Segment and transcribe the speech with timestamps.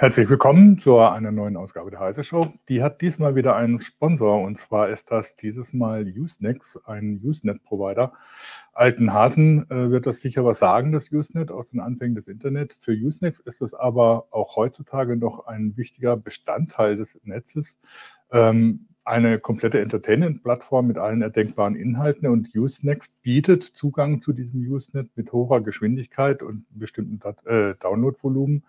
[0.00, 2.54] Herzlich willkommen zu einer neuen Ausgabe der Heise Show.
[2.70, 8.14] Die hat diesmal wieder einen Sponsor und zwar ist das dieses Mal Usenex, ein Usenet-Provider.
[8.72, 12.78] Alten Hasen äh, wird das sicher was sagen, das Usenet aus den Anfängen des Internet.
[12.80, 17.78] Für Usenex ist es aber auch heutzutage noch ein wichtiger Bestandteil des Netzes.
[18.32, 25.10] Ähm, eine komplette Entertainment-Plattform mit allen erdenkbaren Inhalten und Usenext bietet Zugang zu diesem Usenet
[25.16, 28.64] mit hoher Geschwindigkeit und bestimmten äh, Downloadvolumen.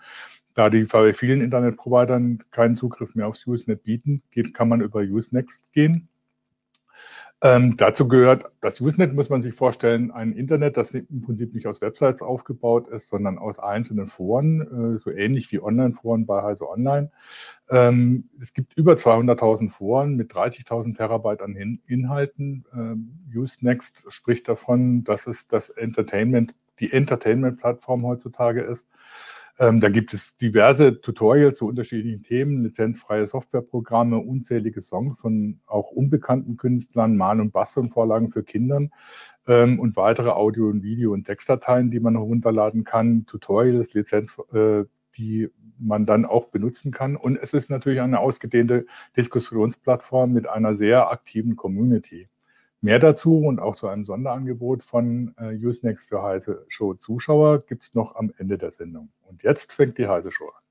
[0.54, 5.02] Da die bei vielen Internetprovidern keinen Zugriff mehr aufs Usenet bieten, geht, kann man über
[5.02, 6.10] Usenext gehen.
[7.44, 11.66] Ähm, dazu gehört, das Usenet muss man sich vorstellen, ein Internet, das im Prinzip nicht
[11.66, 14.62] aus Websites aufgebaut ist, sondern aus einzelnen Foren,
[14.98, 17.10] äh, so ähnlich wie Online-Foren bei Heise Online.
[17.72, 22.66] Ähm, es gibt über 200.000 Foren mit 30.000 Terabyte an Hin Inhalten.
[22.76, 28.86] Ähm, Usenext spricht davon, dass es das Entertainment, die Entertainment-Plattform heutzutage ist.
[29.62, 35.92] Ähm, da gibt es diverse Tutorials zu unterschiedlichen Themen, lizenzfreie Softwareprogramme, unzählige Songs von auch
[35.92, 38.90] unbekannten Künstlern, Mal- und Bastelvorlagen für Kindern
[39.46, 44.86] ähm, und weitere Audio- und Video- und Textdateien, die man herunterladen kann, Tutorials, Lizenz, äh,
[45.16, 47.16] die man dann auch benutzen kann.
[47.16, 52.30] Und es ist natürlich eine ausgedehnte Diskussionsplattform mit einer sehr aktiven Community.
[52.84, 57.84] Mehr dazu und auch zu einem Sonderangebot von äh, Usenext für Heise Show Zuschauer gibt
[57.84, 59.12] es noch am Ende der Sendung.
[59.22, 60.64] Und jetzt fängt die Heise Show an.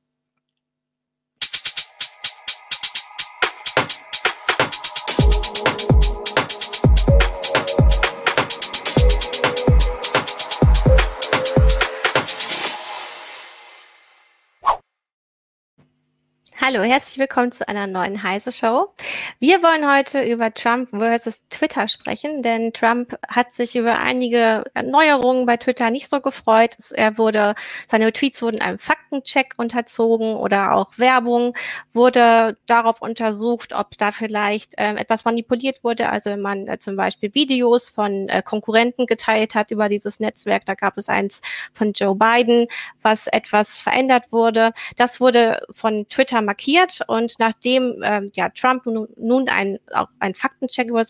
[16.63, 18.93] Hallo, herzlich willkommen zu einer neuen Heise Show.
[19.39, 25.47] Wir wollen heute über Trump versus Twitter sprechen, denn Trump hat sich über einige Erneuerungen
[25.47, 26.77] bei Twitter nicht so gefreut.
[26.93, 27.55] Er wurde,
[27.89, 31.57] seine Tweets wurden einem Faktencheck unterzogen oder auch Werbung
[31.95, 36.11] wurde darauf untersucht, ob da vielleicht ähm, etwas manipuliert wurde.
[36.11, 40.67] Also wenn man äh, zum Beispiel Videos von äh, Konkurrenten geteilt hat über dieses Netzwerk,
[40.67, 41.41] da gab es eins
[41.73, 42.67] von Joe Biden,
[43.01, 44.75] was etwas verändert wurde.
[44.99, 49.47] Das wurde von Twitter markiert und nachdem ähm, ja Trump nun, nun
[49.95, 51.05] auch einen Faktencheck über,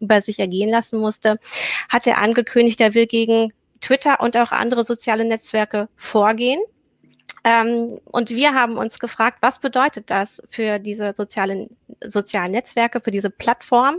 [0.00, 1.38] über sich ergehen lassen musste,
[1.88, 6.60] hat er angekündigt, er will gegen Twitter und auch andere soziale Netzwerke vorgehen.
[7.44, 13.10] Ähm, und wir haben uns gefragt, was bedeutet das für diese sozialen, sozialen Netzwerke, für
[13.10, 13.96] diese Plattform?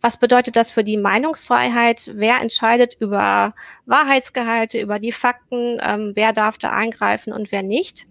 [0.00, 2.10] Was bedeutet das für die Meinungsfreiheit?
[2.14, 3.54] Wer entscheidet über
[3.86, 5.78] Wahrheitsgehalte, über die Fakten?
[5.82, 8.06] Ähm, wer darf da eingreifen und wer nicht?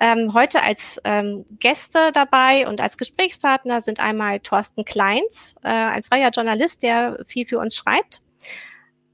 [0.00, 6.02] Ähm, heute als ähm, Gäste dabei und als Gesprächspartner sind einmal Thorsten Kleins, äh, ein
[6.02, 8.20] freier Journalist, der viel für uns schreibt.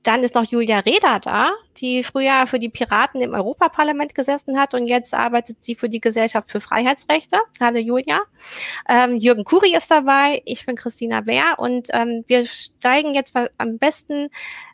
[0.02, 4.72] Dann ist noch Julia Reda da, die früher für die Piraten im Europaparlament gesessen hat
[4.72, 7.38] und jetzt arbeitet sie für die Gesellschaft für Freiheitsrechte.
[7.60, 8.20] Hallo Julia.
[8.88, 13.78] Ähm, Jürgen Kuri ist dabei, ich bin Christina Bär und ähm, wir steigen jetzt am
[13.78, 14.30] besten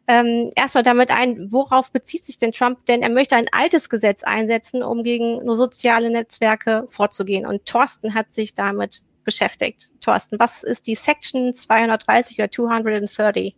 [0.06, 2.84] ähm, erstmal damit ein, worauf bezieht sich denn Trump?
[2.86, 7.46] Denn er möchte ein altes Gesetz einsetzen, um gegen nur soziale Netzwerke vorzugehen.
[7.46, 9.90] Und Thorsten hat sich damit beschäftigt.
[10.00, 13.56] Thorsten, was ist die Section 230 oder 230?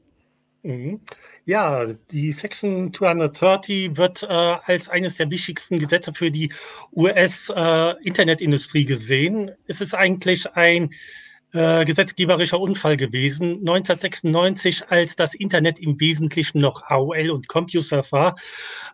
[0.63, 1.01] Mhm.
[1.45, 6.53] Ja, die Section 230 wird äh, als eines der wichtigsten Gesetze für die
[6.93, 9.53] US-Internetindustrie äh, gesehen.
[9.67, 10.91] Es ist eigentlich ein
[11.53, 13.61] äh, gesetzgeberischer Unfall gewesen.
[13.61, 18.35] 1996, als das Internet im Wesentlichen noch AOL und CompuServe war,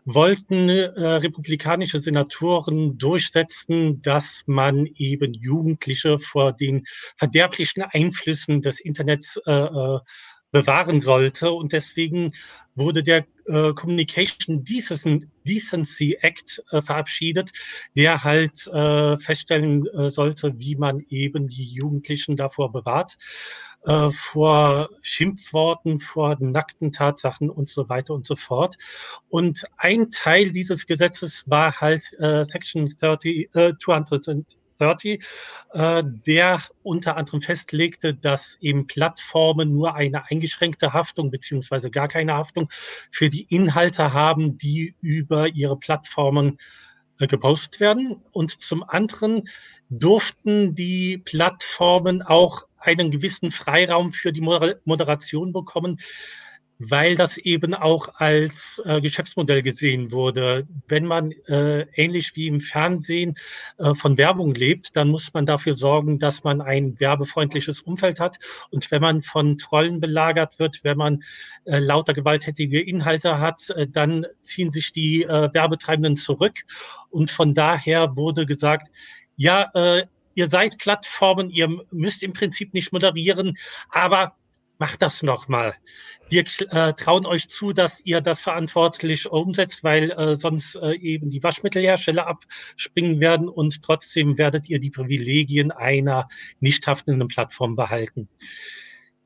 [0.05, 6.85] wollten äh, republikanische Senatoren durchsetzen, dass man eben Jugendliche vor den
[7.17, 9.99] verderblichen Einflüssen des Internets äh, äh
[10.55, 11.51] bewahren sollte.
[11.51, 12.33] Und deswegen
[12.77, 17.51] wurde der äh, Communication Decency Act äh, verabschiedet,
[17.97, 23.17] der halt äh, feststellen äh, sollte, wie man eben die Jugendlichen davor bewahrt,
[23.83, 28.77] äh, vor Schimpfworten, vor nackten Tatsachen und so weiter und so fort.
[29.29, 34.47] Und ein Teil dieses Gesetzes war halt äh, Section 30, äh, 200,
[34.79, 35.25] 230,
[35.73, 42.35] äh, der unter anderem festlegte, dass eben Plattformen nur eine eingeschränkte Haftung beziehungsweise gar keine
[42.35, 42.69] Haftung
[43.11, 46.59] für die Inhalte haben, die über ihre Plattformen
[47.19, 48.23] äh, gepostet werden.
[48.32, 49.49] Und zum anderen
[49.88, 56.00] durften die Plattformen auch einen gewissen Freiraum für die Moderation bekommen,
[56.79, 60.67] weil das eben auch als äh, Geschäftsmodell gesehen wurde.
[60.88, 63.35] Wenn man äh, ähnlich wie im Fernsehen
[63.79, 68.38] äh, von Werbung lebt, dann muss man dafür sorgen, dass man ein werbefreundliches Umfeld hat.
[68.71, 71.23] Und wenn man von Trollen belagert wird, wenn man
[71.65, 76.62] äh, lauter gewalttätige Inhalte hat, äh, dann ziehen sich die äh, Werbetreibenden zurück.
[77.11, 78.88] Und von daher wurde gesagt,
[79.37, 83.56] ja, äh, ihr seid Plattformen, ihr müsst im Prinzip nicht moderieren,
[83.91, 84.35] aber
[84.79, 85.75] macht das nochmal.
[86.29, 91.31] Wir äh, trauen euch zu, dass ihr das verantwortlich umsetzt, weil äh, sonst äh, eben
[91.31, 96.29] die Waschmittelhersteller abspringen werden und trotzdem werdet ihr die Privilegien einer
[96.61, 98.29] nicht haftenden Plattform behalten.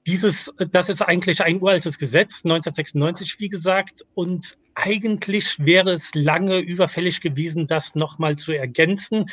[0.06, 6.58] Dieses, das ist eigentlich ein uraltes Gesetz, 1996, wie gesagt, und eigentlich wäre es lange
[6.58, 9.26] überfällig gewesen, das nochmal zu ergänzen,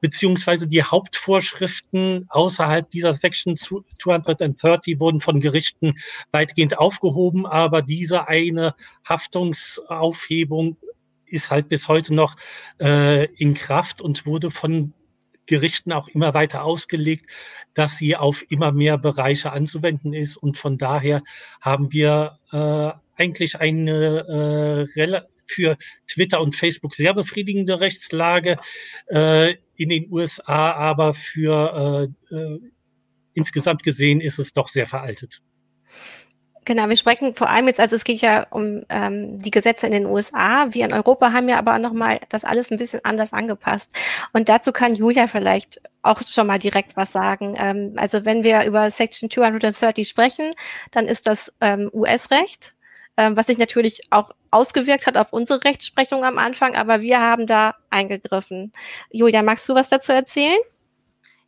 [0.00, 5.94] beziehungsweise die Hauptvorschriften außerhalb dieser Section 230 wurden von Gerichten
[6.30, 8.74] weitgehend aufgehoben, aber diese eine
[9.08, 10.76] Haftungsaufhebung
[11.26, 12.36] ist halt bis heute noch
[12.80, 14.94] äh, in Kraft und wurde von
[15.52, 17.26] Gerichten auch immer weiter ausgelegt,
[17.74, 20.38] dass sie auf immer mehr Bereiche anzuwenden ist.
[20.38, 21.22] Und von daher
[21.60, 25.76] haben wir äh, eigentlich eine äh, für
[26.06, 28.56] Twitter und Facebook sehr befriedigende Rechtslage
[29.08, 32.60] äh, in den USA, aber für äh, äh,
[33.34, 35.42] insgesamt gesehen ist es doch sehr veraltet.
[36.64, 39.92] Genau, wir sprechen vor allem jetzt, also es geht ja um ähm, die Gesetze in
[39.92, 40.68] den USA.
[40.70, 43.90] Wir in Europa haben ja aber nochmal das alles ein bisschen anders angepasst.
[44.32, 47.56] Und dazu kann Julia vielleicht auch schon mal direkt was sagen.
[47.58, 50.52] Ähm, also wenn wir über Section 230 sprechen,
[50.92, 52.74] dann ist das ähm, US-Recht,
[53.16, 57.48] ähm, was sich natürlich auch ausgewirkt hat auf unsere Rechtsprechung am Anfang, aber wir haben
[57.48, 58.72] da eingegriffen.
[59.10, 60.58] Julia, magst du was dazu erzählen?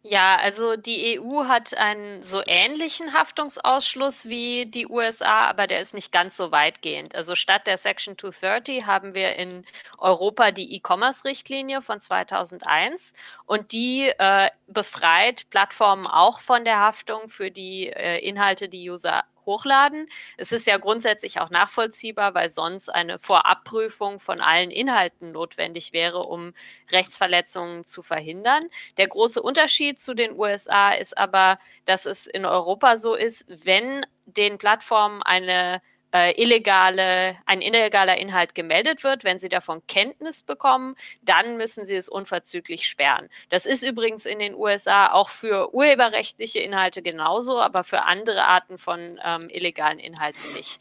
[0.06, 5.94] Ja, also die EU hat einen so ähnlichen Haftungsausschluss wie die USA, aber der ist
[5.94, 7.14] nicht ganz so weitgehend.
[7.14, 9.64] Also statt der Section 230 haben wir in
[9.96, 13.14] Europa die E-Commerce-Richtlinie von 2001
[13.46, 19.24] und die äh, befreit Plattformen auch von der Haftung für die äh, Inhalte, die User
[19.46, 20.08] hochladen.
[20.36, 26.20] Es ist ja grundsätzlich auch nachvollziehbar, weil sonst eine Vorabprüfung von allen Inhalten notwendig wäre,
[26.20, 26.54] um
[26.90, 28.62] Rechtsverletzungen zu verhindern.
[28.96, 34.06] Der große Unterschied zu den USA ist aber, dass es in Europa so ist, wenn
[34.26, 35.82] den Plattformen eine
[36.14, 41.96] äh, illegale, ein illegaler Inhalt gemeldet wird, wenn sie davon Kenntnis bekommen, dann müssen sie
[41.96, 43.28] es unverzüglich sperren.
[43.50, 48.78] Das ist übrigens in den USA auch für urheberrechtliche Inhalte genauso, aber für andere Arten
[48.78, 50.80] von ähm, illegalen Inhalten nicht.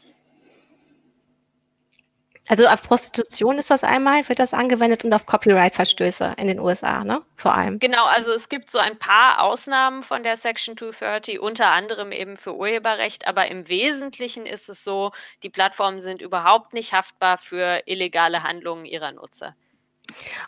[2.46, 7.02] Also auf Prostitution ist das einmal, wird das angewendet und auf Copyright-Verstöße in den USA,
[7.02, 7.22] ne?
[7.36, 7.78] Vor allem.
[7.78, 12.36] Genau, also es gibt so ein paar Ausnahmen von der Section 230, unter anderem eben
[12.36, 15.12] für Urheberrecht, aber im Wesentlichen ist es so,
[15.42, 19.56] die Plattformen sind überhaupt nicht haftbar für illegale Handlungen ihrer Nutzer.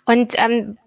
[0.04, 0.78] Und ähm,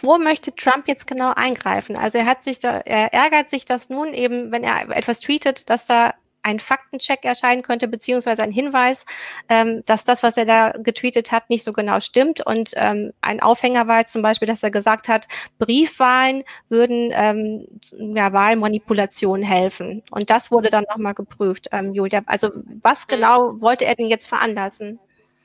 [0.00, 1.96] wo möchte Trump jetzt genau eingreifen?
[1.96, 5.70] Also er hat sich da, er ärgert sich, dass nun eben, wenn er etwas tweetet,
[5.70, 6.14] dass da
[6.46, 9.04] ein Faktencheck erscheinen könnte, beziehungsweise ein Hinweis,
[9.48, 12.40] ähm, dass das, was er da getweetet hat, nicht so genau stimmt.
[12.46, 15.26] Und ähm, ein Aufhänger war jetzt zum Beispiel, dass er gesagt hat,
[15.58, 17.66] Briefwahlen würden ähm,
[18.14, 20.04] ja, Wahlmanipulation helfen.
[20.10, 22.22] Und das wurde dann nochmal geprüft, ähm, Julia.
[22.26, 22.50] Also
[22.80, 23.10] was mhm.
[23.10, 25.00] genau wollte er denn jetzt veranlassen?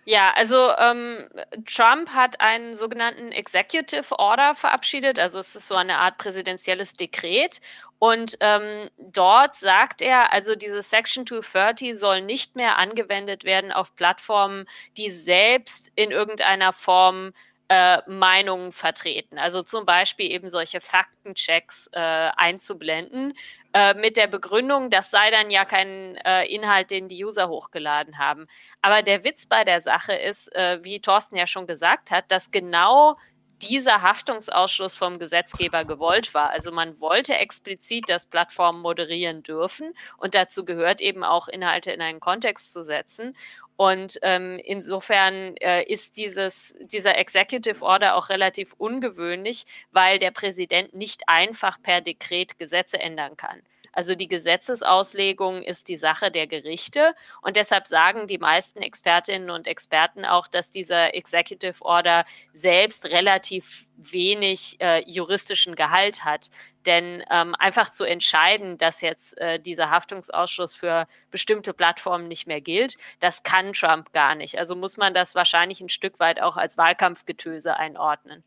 [0.05, 1.29] Ja, also ähm,
[1.65, 7.62] Trump hat einen sogenannten Executive Order verabschiedet, also es ist so eine Art präsidentielles Dekret.
[8.03, 13.96] Und ähm, dort sagt er, also diese Section 230 soll nicht mehr angewendet werden auf
[13.96, 14.65] Plattformen,
[14.98, 17.31] die selbst in irgendeiner Form
[17.70, 19.38] äh, Meinungen vertreten.
[19.38, 23.36] Also zum Beispiel eben solche Faktenchecks äh, einzublenden
[23.74, 28.17] äh, mit der Begründung, das sei dann ja kein äh, Inhalt, den die User hochgeladen
[28.17, 28.48] haben.
[28.81, 32.50] Aber der Witz bei der Sache ist, äh, wie Thorsten ja schon gesagt hat, dass
[32.50, 33.15] genau
[33.62, 36.50] dieser Haftungsausschluss vom Gesetzgeber gewollt war.
[36.50, 42.01] Also man wollte explizit, dass Plattformen moderieren dürfen und dazu gehört eben auch Inhalte in
[42.01, 43.36] einen Kontext zu setzen.
[43.77, 50.94] Und ähm, insofern äh, ist dieses, dieser Executive Order auch relativ ungewöhnlich, weil der Präsident
[50.94, 53.62] nicht einfach per Dekret Gesetze ändern kann.
[53.93, 59.67] Also die Gesetzesauslegung ist die Sache der Gerichte und deshalb sagen die meisten Expertinnen und
[59.67, 66.50] Experten auch, dass dieser Executive Order selbst relativ wenig äh, juristischen Gehalt hat.
[66.86, 72.62] Denn ähm, einfach zu entscheiden, dass jetzt äh, dieser Haftungsausschuss für bestimmte Plattformen nicht mehr
[72.62, 74.57] gilt, das kann Trump gar nicht.
[74.57, 78.43] Also muss man das wahrscheinlich ein Stück weit auch als Wahlkampfgetöse einordnen.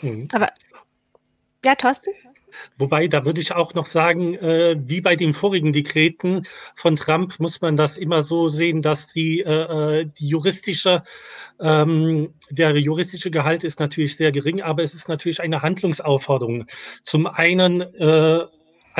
[0.00, 0.28] Mhm.
[0.32, 0.48] Aber
[1.64, 2.10] ja, Thorsten?
[2.78, 7.38] Wobei, da würde ich auch noch sagen, äh, wie bei den vorigen Dekreten von Trump
[7.38, 11.02] muss man das immer so sehen, dass die, äh, äh, die juristische,
[11.60, 16.66] ähm, der juristische Gehalt ist natürlich sehr gering, aber es ist natürlich eine Handlungsaufforderung.
[17.02, 18.44] Zum einen äh,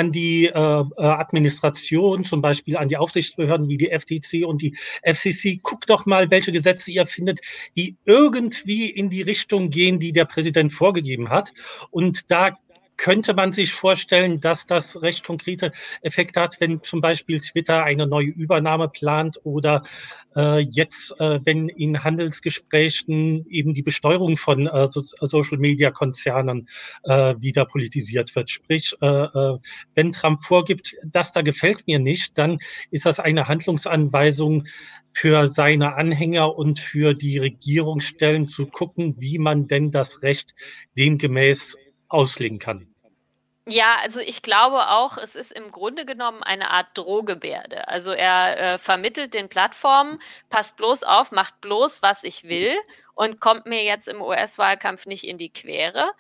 [0.01, 4.75] an die äh, äh Administration, zum Beispiel an die Aufsichtsbehörden wie die FTC und die
[5.03, 5.61] FCC.
[5.63, 7.41] Guckt doch mal, welche Gesetze ihr findet,
[7.77, 11.53] die irgendwie in die Richtung gehen, die der Präsident vorgegeben hat.
[11.91, 12.57] Und da
[13.01, 18.07] könnte man sich vorstellen, dass das recht konkrete Effekte hat, wenn zum Beispiel Twitter eine
[18.07, 19.85] neue Übernahme plant oder
[20.37, 26.69] äh, jetzt, äh, wenn in Handelsgesprächen eben die Besteuerung von äh, so Social-Media-Konzernen
[27.05, 28.51] äh, wieder politisiert wird.
[28.51, 29.59] Sprich, äh, äh,
[29.95, 32.59] wenn Trump vorgibt, das da gefällt mir nicht, dann
[32.91, 34.67] ist das eine Handlungsanweisung
[35.15, 40.55] für seine Anhänger und für die Regierungsstellen zu gucken, wie man denn das Recht
[40.99, 41.79] demgemäß
[42.11, 42.90] auslegen kann.
[43.67, 47.87] Ja, also ich glaube auch, es ist im Grunde genommen eine Art Drohgebärde.
[47.89, 52.75] Also er äh, vermittelt den Plattformen, passt bloß auf, macht bloß, was ich will
[53.15, 56.11] und kommt mir jetzt im US-Wahlkampf nicht in die Quere.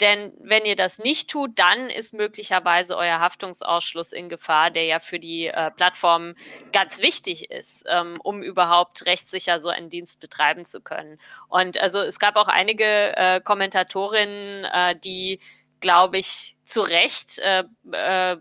[0.00, 4.98] Denn wenn ihr das nicht tut, dann ist möglicherweise euer Haftungsausschluss in Gefahr, der ja
[4.98, 6.36] für die äh, Plattformen
[6.72, 11.18] ganz wichtig ist, ähm, um überhaupt rechtssicher so einen Dienst betreiben zu können.
[11.48, 15.40] Und also es gab auch einige äh, Kommentatorinnen, äh, die
[15.80, 18.36] glaube ich, zu Recht äh, äh,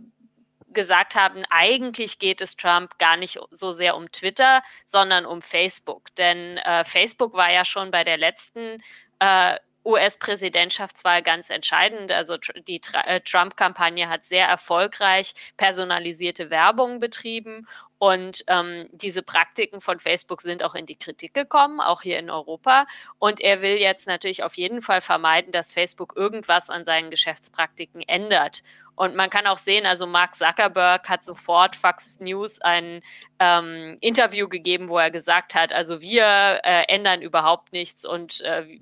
[0.71, 6.13] gesagt haben, eigentlich geht es Trump gar nicht so sehr um Twitter, sondern um Facebook.
[6.15, 8.77] Denn äh, Facebook war ja schon bei der letzten
[9.19, 9.57] äh,
[9.89, 12.11] US-Präsidentschaftswahl ganz entscheidend.
[12.11, 17.67] Also die äh, Trump-Kampagne hat sehr erfolgreich personalisierte Werbung betrieben
[17.99, 22.29] und ähm, diese Praktiken von Facebook sind auch in die Kritik gekommen, auch hier in
[22.29, 22.87] Europa.
[23.19, 28.01] Und er will jetzt natürlich auf jeden Fall vermeiden, dass Facebook irgendwas an seinen Geschäftspraktiken
[28.01, 28.63] ändert.
[28.95, 33.01] Und man kann auch sehen, also Mark Zuckerberg hat sofort Fox News ein
[33.39, 38.79] ähm, Interview gegeben, wo er gesagt hat, also wir äh, ändern überhaupt nichts und äh,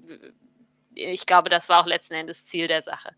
[0.97, 3.11] ich glaube, das war auch letzten Endes Ziel der Sache.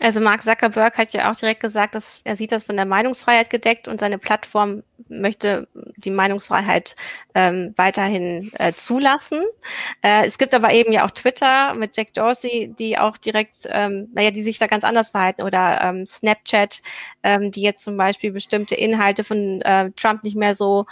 [0.00, 3.50] Also Mark Zuckerberg hat ja auch direkt gesagt, dass er sieht das von der Meinungsfreiheit
[3.50, 6.96] gedeckt und seine Plattform möchte die Meinungsfreiheit
[7.34, 9.42] ähm, weiterhin äh, zulassen.
[10.02, 14.08] Äh, es gibt aber eben ja auch Twitter mit Jack Dorsey, die auch direkt, ähm,
[14.14, 16.82] naja, die sich da ganz anders verhalten oder ähm, Snapchat,
[17.22, 20.86] ähm, die jetzt zum Beispiel bestimmte Inhalte von äh, Trump nicht mehr so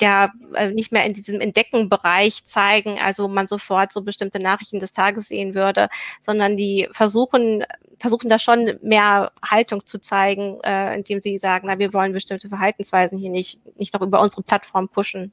[0.00, 4.92] ja äh, nicht mehr in diesem Entdeckenbereich zeigen, also man sofort so bestimmte Nachrichten des
[4.92, 5.88] Tages sehen würde,
[6.20, 7.64] sondern die versuchen
[7.98, 12.48] versuchen da schon mehr Haltung zu zeigen, äh, indem sie sagen, na wir wollen bestimmte
[12.48, 15.32] Verhaltensweisen hier nicht nicht noch über unsere Plattform pushen.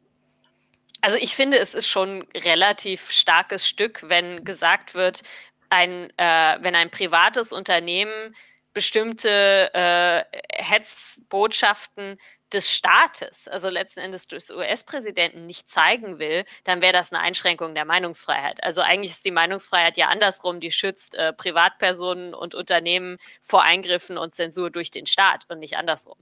[1.02, 5.24] Also ich finde, es ist schon relativ starkes Stück, wenn gesagt wird,
[5.70, 8.36] ein äh, wenn ein privates Unternehmen
[8.74, 12.18] bestimmte äh, Hetzbotschaften
[12.54, 17.74] des Staates, also letzten Endes des US-Präsidenten, nicht zeigen will, dann wäre das eine Einschränkung
[17.74, 18.64] der Meinungsfreiheit.
[18.64, 24.18] Also eigentlich ist die Meinungsfreiheit ja andersrum, die schützt äh, Privatpersonen und Unternehmen vor Eingriffen
[24.18, 26.18] und Zensur durch den Staat und nicht andersrum.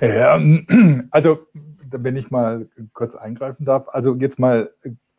[0.00, 0.40] Ja,
[1.10, 1.46] also
[1.90, 4.70] wenn ich mal kurz eingreifen darf, also jetzt mal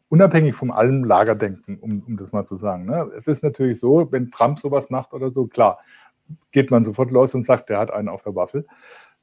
[0.10, 2.86] unabhängig von allem Lagerdenken, um, um das mal zu sagen.
[2.86, 3.10] Ne?
[3.18, 5.80] Es ist natürlich so, wenn Trump sowas macht oder so, klar,
[6.52, 8.66] geht man sofort los und sagt, der hat einen auf der Waffel.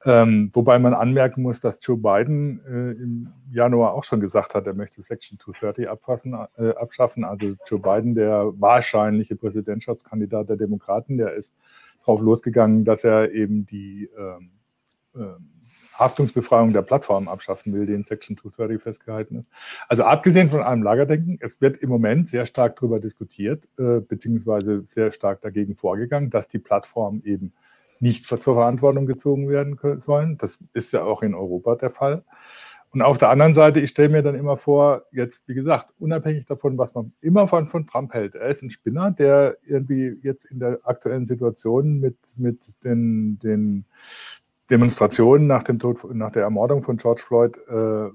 [0.06, 4.66] Ähm, wobei man anmerken muss, dass Joe Biden äh, im Januar auch schon gesagt hat,
[4.66, 7.24] er möchte Section 230 abfassen, äh, abschaffen.
[7.24, 11.54] Also Joe Biden, der wahrscheinliche Präsidentschaftskandidat der Demokraten, der ist
[12.04, 14.63] drauf losgegangen, dass er eben die ähm, äh,
[15.94, 19.50] Haftungsbefreiung der Plattform abschaffen will, die in Section 230 festgehalten ist.
[19.88, 24.82] Also abgesehen von allem Lagerdenken, es wird im Moment sehr stark darüber diskutiert, äh, beziehungsweise
[24.86, 27.52] sehr stark dagegen vorgegangen, dass die Plattformen eben
[28.00, 30.36] nicht zur Verantwortung gezogen werden sollen.
[30.38, 32.24] Das ist ja auch in Europa der Fall.
[32.90, 36.46] Und auf der anderen Seite, ich stelle mir dann immer vor, jetzt, wie gesagt, unabhängig
[36.46, 40.44] davon, was man immer von, von Trump hält, er ist ein Spinner, der irgendwie jetzt
[40.44, 43.84] in der aktuellen Situation mit, mit den, den
[44.70, 48.10] Demonstrationen nach dem Tod, nach der Ermordung von George Floyd äh,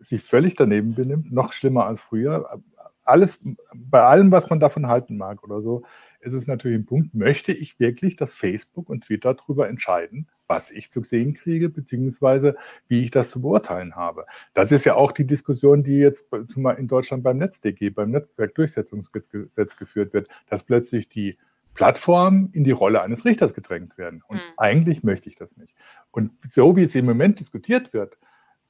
[0.00, 2.62] sich völlig daneben benimmt, noch schlimmer als früher.
[3.04, 3.40] Alles,
[3.74, 5.82] bei allem, was man davon halten mag oder so,
[6.20, 10.70] ist es natürlich ein Punkt, möchte ich wirklich, dass Facebook und Twitter darüber entscheiden, was
[10.70, 12.56] ich zu sehen kriege, beziehungsweise
[12.88, 14.24] wie ich das zu beurteilen habe.
[14.54, 20.14] Das ist ja auch die Diskussion, die jetzt in Deutschland beim NetzDG, beim Netzwerkdurchsetzungsgesetz geführt
[20.14, 21.38] wird, dass plötzlich die
[21.74, 24.22] Plattformen in die Rolle eines Richters gedrängt werden.
[24.26, 24.52] Und mhm.
[24.56, 25.76] eigentlich möchte ich das nicht.
[26.10, 28.18] Und so wie es im Moment diskutiert wird,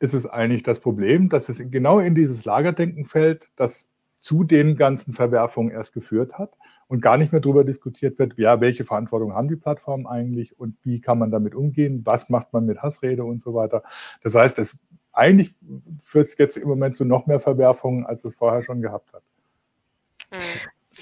[0.00, 4.76] ist es eigentlich das Problem, dass es genau in dieses Lagerdenken fällt, das zu den
[4.76, 6.56] ganzen Verwerfungen erst geführt hat
[6.88, 10.76] und gar nicht mehr darüber diskutiert wird, ja, welche Verantwortung haben die Plattformen eigentlich und
[10.82, 13.82] wie kann man damit umgehen, was macht man mit Hassrede und so weiter.
[14.23, 14.78] Das heißt, es,
[15.12, 15.54] eigentlich
[16.02, 19.23] führt es jetzt im Moment zu noch mehr Verwerfungen, als es vorher schon gehabt hat.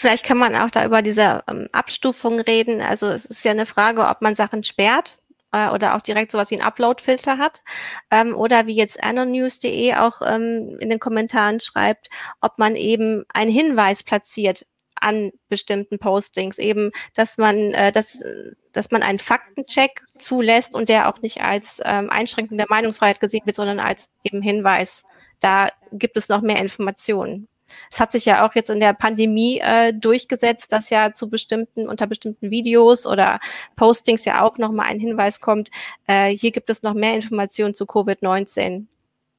[0.03, 2.81] Vielleicht kann man auch da über diese ähm, Abstufung reden.
[2.81, 5.17] Also es ist ja eine Frage, ob man Sachen sperrt
[5.53, 7.63] äh, oder auch direkt sowas wie ein Upload-Filter hat
[8.11, 13.53] ähm, oder wie jetzt anonews.de auch ähm, in den Kommentaren schreibt, ob man eben einen
[13.53, 14.67] Hinweis platziert
[14.97, 18.25] an bestimmten Postings, eben, dass man, äh, dass,
[18.73, 23.47] dass man einen Faktencheck zulässt und der auch nicht als ähm, Einschränkung der Meinungsfreiheit gesehen
[23.47, 25.05] wird, sondern als eben Hinweis.
[25.39, 27.47] Da gibt es noch mehr Informationen.
[27.91, 31.89] Es hat sich ja auch jetzt in der Pandemie äh, durchgesetzt, dass ja zu bestimmten,
[31.89, 33.41] unter bestimmten Videos oder
[33.77, 35.71] Postings ja auch nochmal ein Hinweis kommt,
[36.07, 38.87] äh, hier gibt es noch mehr Informationen zu Covid-19.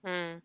[0.04, 0.42] Hm.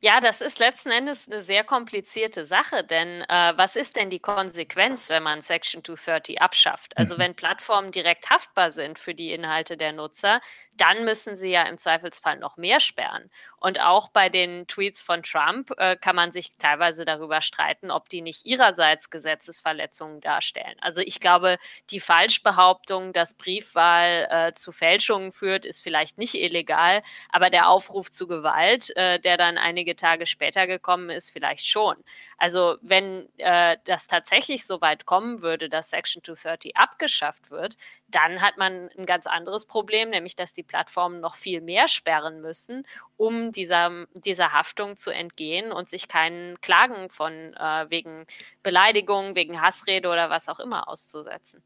[0.00, 4.20] Ja, das ist letzten Endes eine sehr komplizierte Sache, denn äh, was ist denn die
[4.20, 6.96] Konsequenz, wenn man Section 230 abschafft?
[6.96, 7.20] Also mhm.
[7.20, 10.40] wenn Plattformen direkt haftbar sind für die Inhalte der Nutzer,
[10.74, 13.30] dann müssen sie ja im Zweifelsfall noch mehr sperren.
[13.58, 18.08] Und auch bei den Tweets von Trump äh, kann man sich teilweise darüber streiten, ob
[18.08, 20.76] die nicht ihrerseits Gesetzesverletzungen darstellen.
[20.80, 21.58] Also ich glaube,
[21.90, 28.10] die Falschbehauptung, dass Briefwahl äh, zu Fälschungen führt, ist vielleicht nicht illegal, aber der Aufruf
[28.10, 31.96] zu Gewalt, äh, der dann einige Tage später gekommen ist, vielleicht schon.
[32.38, 37.76] Also wenn äh, das tatsächlich so weit kommen würde, dass Section 230 abgeschafft wird,
[38.08, 42.40] dann hat man ein ganz anderes Problem, nämlich dass die Plattformen noch viel mehr sperren
[42.40, 42.86] müssen,
[43.16, 48.26] um dieser, dieser Haftung zu entgehen und sich keinen Klagen von äh, wegen
[48.62, 51.62] Beleidigung, wegen Hassrede oder was auch immer auszusetzen.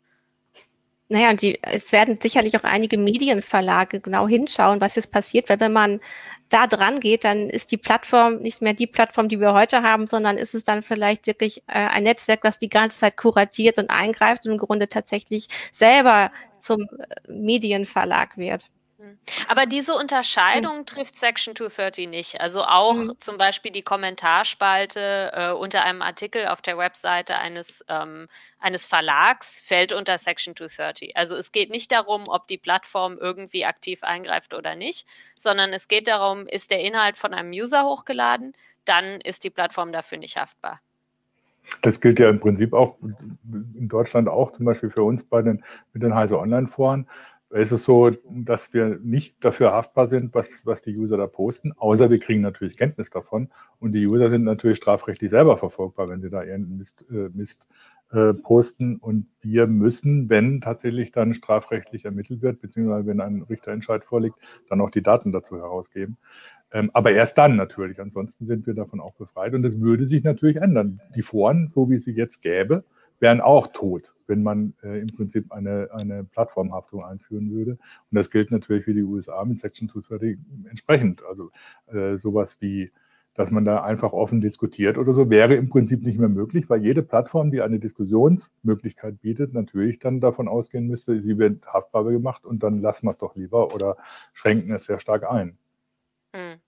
[1.13, 5.59] Naja, und die, es werden sicherlich auch einige Medienverlage genau hinschauen, was jetzt passiert, weil
[5.59, 6.01] wenn man
[6.51, 10.07] da dran geht, dann ist die Plattform nicht mehr die Plattform, die wir heute haben,
[10.07, 13.91] sondern ist es dann vielleicht wirklich äh, ein Netzwerk, was die ganze Zeit kuratiert und
[13.91, 18.67] eingreift und im Grunde tatsächlich selber zum äh, Medienverlag wird.
[19.49, 20.87] Aber diese Unterscheidung hm.
[20.87, 22.41] trifft Section 230 nicht.
[22.41, 23.15] Also auch hm.
[23.21, 29.61] zum Beispiel die Kommentarspalte äh, unter einem Artikel auf der Webseite eines, ähm, eines Verlags
[29.61, 31.17] fällt unter Section 230.
[31.17, 35.89] Also es geht nicht darum, ob die Plattform irgendwie aktiv eingreift oder nicht, sondern es
[35.89, 40.37] geht darum, ist der Inhalt von einem User hochgeladen, dann ist die Plattform dafür nicht
[40.37, 40.81] haftbar.
[41.83, 45.65] Das gilt ja im Prinzip auch in Deutschland auch, zum Beispiel für uns bei den,
[45.93, 47.07] mit den Heise Online-Foren
[47.51, 51.73] ist es so, dass wir nicht dafür haftbar sind, was, was die User da posten,
[51.77, 53.49] außer wir kriegen natürlich Kenntnis davon.
[53.81, 57.67] Und die User sind natürlich strafrechtlich selber verfolgbar, wenn sie da ihren Mist, äh, Mist
[58.13, 58.97] äh, posten.
[58.97, 64.37] Und wir müssen, wenn tatsächlich dann strafrechtlich ermittelt wird, beziehungsweise wenn ein Richterentscheid vorliegt,
[64.69, 66.19] dann auch die Daten dazu herausgeben.
[66.73, 68.01] Ähm, aber erst dann natürlich.
[68.01, 69.55] Ansonsten sind wir davon auch befreit.
[69.55, 71.01] Und das würde sich natürlich ändern.
[71.17, 72.85] Die Foren, so wie sie jetzt gäbe,
[73.21, 77.73] wären auch tot, wenn man äh, im Prinzip eine, eine Plattformhaftung einführen würde.
[77.73, 77.79] Und
[78.11, 81.23] das gilt natürlich für die USA mit Section 230 entsprechend.
[81.25, 81.51] Also
[81.87, 82.91] äh, sowas wie,
[83.35, 86.83] dass man da einfach offen diskutiert oder so, wäre im Prinzip nicht mehr möglich, weil
[86.83, 92.45] jede Plattform, die eine Diskussionsmöglichkeit bietet, natürlich dann davon ausgehen müsste, sie wird haftbar gemacht
[92.45, 93.97] und dann lassen wir es doch lieber oder
[94.33, 95.59] schränken es sehr stark ein.
[96.35, 96.61] Hm.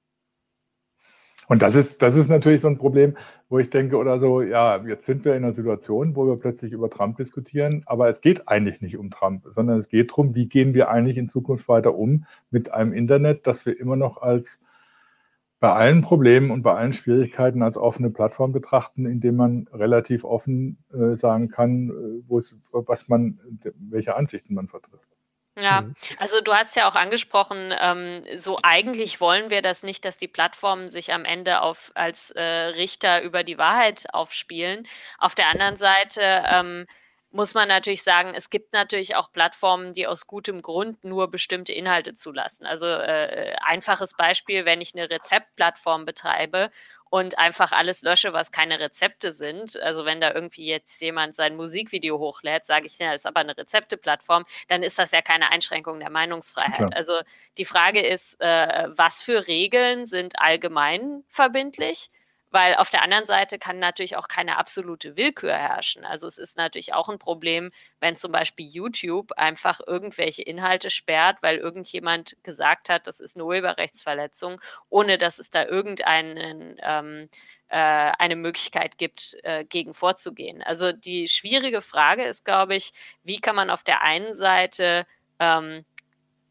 [1.48, 3.16] Und das ist, das ist natürlich so ein Problem,
[3.48, 6.72] wo ich denke, oder so, ja, jetzt sind wir in einer Situation, wo wir plötzlich
[6.72, 10.46] über Trump diskutieren, aber es geht eigentlich nicht um Trump, sondern es geht darum, wie
[10.46, 14.60] gehen wir eigentlich in Zukunft weiter um mit einem Internet, das wir immer noch als
[15.60, 20.78] bei allen Problemen und bei allen Schwierigkeiten als offene Plattform betrachten, indem man relativ offen
[20.92, 22.32] äh, sagen kann, äh,
[22.72, 23.38] was man,
[23.78, 25.00] welche Ansichten man vertritt.
[25.54, 25.94] Ja, mhm.
[26.18, 30.28] also du hast ja auch angesprochen, ähm, so eigentlich wollen wir das nicht, dass die
[30.28, 34.88] Plattformen sich am Ende auf, als äh, Richter über die Wahrheit aufspielen.
[35.18, 36.86] Auf der anderen Seite ähm,
[37.32, 41.72] muss man natürlich sagen, es gibt natürlich auch Plattformen, die aus gutem Grund nur bestimmte
[41.72, 42.66] Inhalte zulassen.
[42.66, 46.70] Also äh, einfaches Beispiel, wenn ich eine Rezeptplattform betreibe
[47.12, 49.78] und einfach alles lösche, was keine Rezepte sind.
[49.82, 53.40] Also wenn da irgendwie jetzt jemand sein Musikvideo hochlädt, sage ich, ja, das ist aber
[53.40, 56.76] eine Rezepteplattform, dann ist das ja keine Einschränkung der Meinungsfreiheit.
[56.76, 56.90] Klar.
[56.94, 57.20] Also
[57.58, 62.08] die Frage ist, äh, was für Regeln sind allgemein verbindlich?
[62.52, 66.04] Weil auf der anderen Seite kann natürlich auch keine absolute Willkür herrschen.
[66.04, 71.38] Also es ist natürlich auch ein Problem, wenn zum Beispiel YouTube einfach irgendwelche Inhalte sperrt,
[71.40, 74.60] weil irgendjemand gesagt hat, das ist eine Urheberrechtsverletzung,
[74.90, 77.28] ohne dass es da irgendeinen ähm,
[77.68, 80.62] äh, eine Möglichkeit gibt, äh, gegen vorzugehen.
[80.62, 82.92] Also die schwierige Frage ist, glaube ich,
[83.24, 85.06] wie kann man auf der einen Seite
[85.38, 85.86] ähm,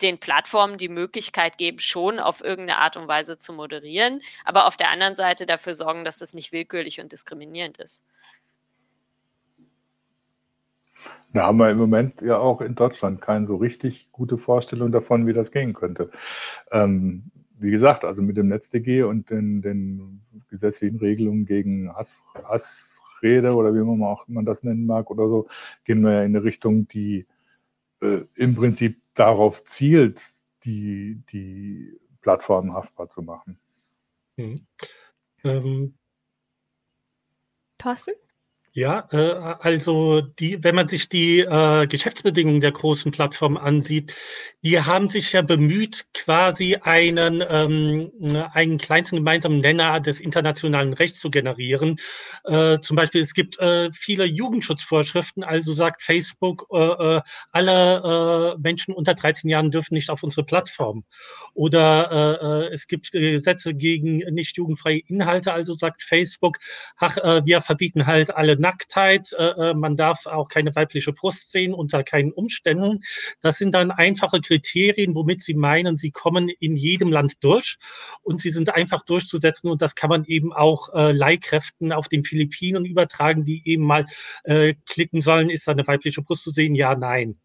[0.01, 4.77] den Plattformen die Möglichkeit geben, schon auf irgendeine Art und Weise zu moderieren, aber auf
[4.77, 8.03] der anderen Seite dafür sorgen, dass das nicht willkürlich und diskriminierend ist.
[11.33, 15.27] Da haben wir im Moment ja auch in Deutschland keine so richtig gute Vorstellung davon,
[15.27, 16.11] wie das gehen könnte.
[16.71, 23.53] Ähm, wie gesagt, also mit dem NetzDG und den, den gesetzlichen Regelungen gegen Hass, Hassrede
[23.53, 25.47] oder wie man auch man das nennen mag oder so,
[25.85, 27.27] gehen wir ja in eine Richtung, die
[28.01, 30.19] äh, im Prinzip darauf zielt,
[30.63, 33.59] die, die Plattformen haftbar zu machen.
[34.35, 34.65] Mhm.
[35.43, 35.93] Ähm,
[37.77, 38.13] Thorsten?
[38.73, 39.17] Ja, äh,
[39.59, 44.13] also die, wenn man sich die äh, Geschäftsbedingungen der großen Plattformen ansieht,
[44.63, 48.11] die haben sich ja bemüht, quasi einen, ähm,
[48.53, 51.97] einen kleinsten gemeinsamen Nenner des internationalen Rechts zu generieren.
[52.45, 58.61] Äh, zum Beispiel, es gibt äh, viele Jugendschutzvorschriften, also sagt Facebook, äh, äh alle äh,
[58.61, 61.03] Menschen unter 13 Jahren dürfen nicht auf unsere Plattform.
[61.53, 66.57] Oder äh, äh, es gibt Gesetze gegen nicht jugendfreie Inhalte, also sagt Facebook,
[66.97, 71.51] ach, äh, wir verbieten halt alle Nacktheit, äh, äh, man darf auch keine weibliche Brust
[71.51, 72.99] sehen unter keinen Umständen.
[73.41, 77.77] Das sind dann einfache Kriterien, womit sie meinen, sie kommen in jedem Land durch
[78.21, 82.23] und sie sind einfach durchzusetzen und das kann man eben auch äh, Leihkräften auf den
[82.23, 84.05] Philippinen übertragen, die eben mal
[84.43, 86.75] äh, klicken sollen, ist da eine weibliche Brust zu sehen?
[86.75, 87.39] Ja, nein.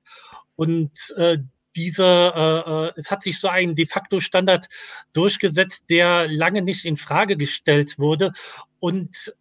[0.55, 1.39] Und äh,
[1.77, 4.67] diese, äh, äh, es hat sich so ein de facto Standard
[5.13, 8.33] durchgesetzt, der lange nicht in Frage gestellt wurde.
[8.79, 9.35] Und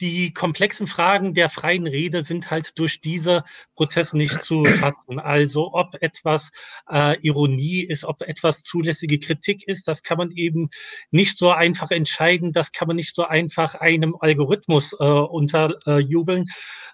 [0.00, 5.18] die komplexen Fragen der freien Rede sind halt durch diese Prozesse nicht zu fassen.
[5.18, 6.50] Also ob etwas
[6.90, 10.70] äh, Ironie ist, ob etwas zulässige Kritik ist, das kann man eben
[11.10, 12.52] nicht so einfach entscheiden.
[12.52, 16.46] Das kann man nicht so einfach einem Algorithmus äh, unterjubeln,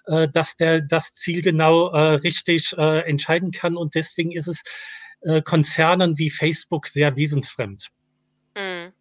[0.05, 3.77] äh, dass der das Ziel genau äh, richtig äh, entscheiden kann.
[3.77, 4.63] Und deswegen ist es
[5.21, 7.89] äh, Konzernen wie Facebook sehr wesensfremd.
[8.55, 8.93] Mhm.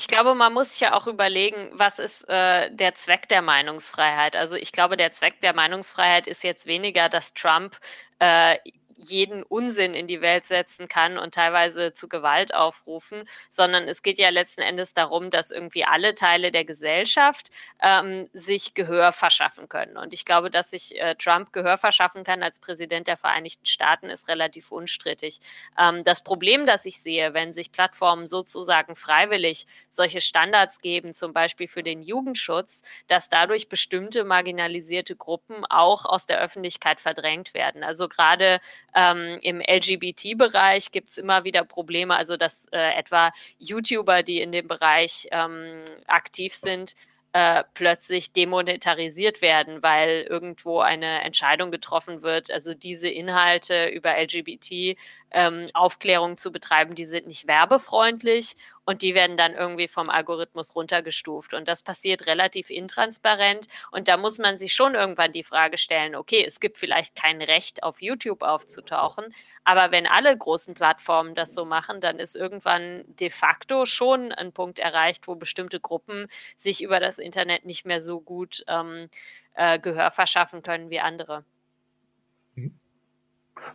[0.00, 4.34] Ich glaube, man muss sich ja auch überlegen, was ist äh, der Zweck der Meinungsfreiheit.
[4.34, 7.78] Also ich glaube, der Zweck der Meinungsfreiheit ist jetzt weniger, dass Trump
[8.18, 8.56] äh,
[9.02, 14.18] jeden Unsinn in die Welt setzen kann und teilweise zu Gewalt aufrufen, sondern es geht
[14.18, 17.50] ja letzten Endes darum, dass irgendwie alle Teile der Gesellschaft
[17.82, 19.96] ähm, sich Gehör verschaffen können.
[19.96, 24.10] Und ich glaube, dass sich äh, Trump Gehör verschaffen kann als Präsident der Vereinigten Staaten,
[24.10, 25.40] ist relativ unstrittig.
[25.78, 31.32] Ähm, das Problem, das ich sehe, wenn sich Plattformen sozusagen freiwillig solche Standards geben, zum
[31.32, 37.82] Beispiel für den Jugendschutz, dass dadurch bestimmte marginalisierte Gruppen auch aus der Öffentlichkeit verdrängt werden.
[37.82, 38.60] Also gerade
[38.94, 44.52] ähm, Im LGBT-Bereich gibt es immer wieder Probleme, also dass äh, etwa YouTuber, die in
[44.52, 46.94] dem Bereich ähm, aktiv sind,
[47.32, 54.96] äh, plötzlich demonetarisiert werden, weil irgendwo eine Entscheidung getroffen wird, also diese Inhalte über LGBT
[55.30, 60.74] ähm, Aufklärung zu betreiben, die sind nicht werbefreundlich und die werden dann irgendwie vom Algorithmus
[60.74, 61.54] runtergestuft.
[61.54, 63.68] Und das passiert relativ intransparent.
[63.92, 67.40] Und da muss man sich schon irgendwann die Frage stellen, okay, es gibt vielleicht kein
[67.40, 69.32] Recht, auf YouTube aufzutauchen,
[69.64, 74.52] aber wenn alle großen Plattformen das so machen, dann ist irgendwann de facto schon ein
[74.52, 79.08] Punkt erreicht, wo bestimmte Gruppen sich über das Internet nicht mehr so gut ähm,
[79.54, 81.44] äh, Gehör verschaffen können wie andere.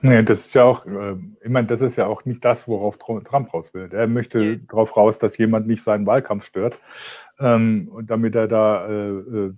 [0.02, 2.98] Nee, das ist ja auch, äh, ich meine, das ist ja auch nicht das, worauf
[2.98, 3.90] Trump raus will.
[3.92, 4.56] Er möchte ja.
[4.68, 6.80] darauf raus, dass jemand nicht seinen Wahlkampf stört,
[7.40, 9.54] ähm, und damit er da äh, äh,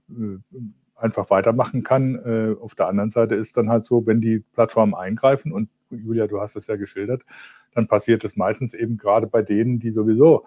[0.96, 2.16] einfach weitermachen kann.
[2.16, 6.28] Äh, auf der anderen Seite ist dann halt so, wenn die Plattformen eingreifen, und Julia,
[6.28, 7.24] du hast es ja geschildert,
[7.74, 10.46] dann passiert es meistens eben gerade bei denen, die sowieso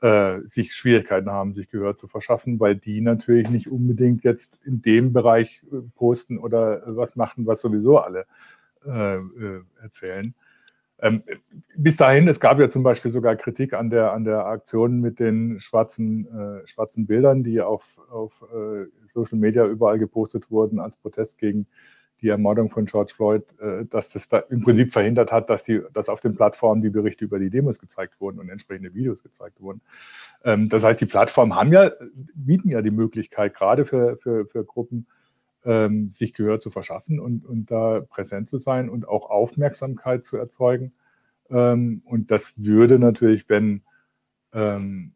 [0.00, 4.80] äh, sich Schwierigkeiten haben, sich Gehör zu verschaffen, weil die natürlich nicht unbedingt jetzt in
[4.80, 5.62] dem Bereich
[5.94, 8.26] posten oder was machen, was sowieso alle
[8.86, 10.34] äh, äh, erzählen.
[11.02, 11.22] Ähm,
[11.76, 15.18] bis dahin, es gab ja zum Beispiel sogar Kritik an der, an der Aktion mit
[15.18, 20.96] den schwarzen, äh, schwarzen Bildern, die auf, auf äh, Social Media überall gepostet wurden als
[20.96, 21.66] Protest gegen
[22.20, 25.80] die Ermordung von George Floyd, äh, dass das da im Prinzip verhindert hat, dass, die,
[25.94, 29.60] dass auf den Plattformen die Berichte über die Demos gezeigt wurden und entsprechende Videos gezeigt
[29.60, 29.80] wurden.
[30.44, 31.90] Ähm, das heißt, die Plattformen haben ja,
[32.34, 35.06] bieten ja die Möglichkeit, gerade für, für, für Gruppen,
[35.64, 40.36] ähm, sich Gehör zu verschaffen und, und da präsent zu sein und auch Aufmerksamkeit zu
[40.36, 40.92] erzeugen.
[41.50, 43.82] Ähm, und das würde natürlich, wenn,
[44.52, 45.12] ähm,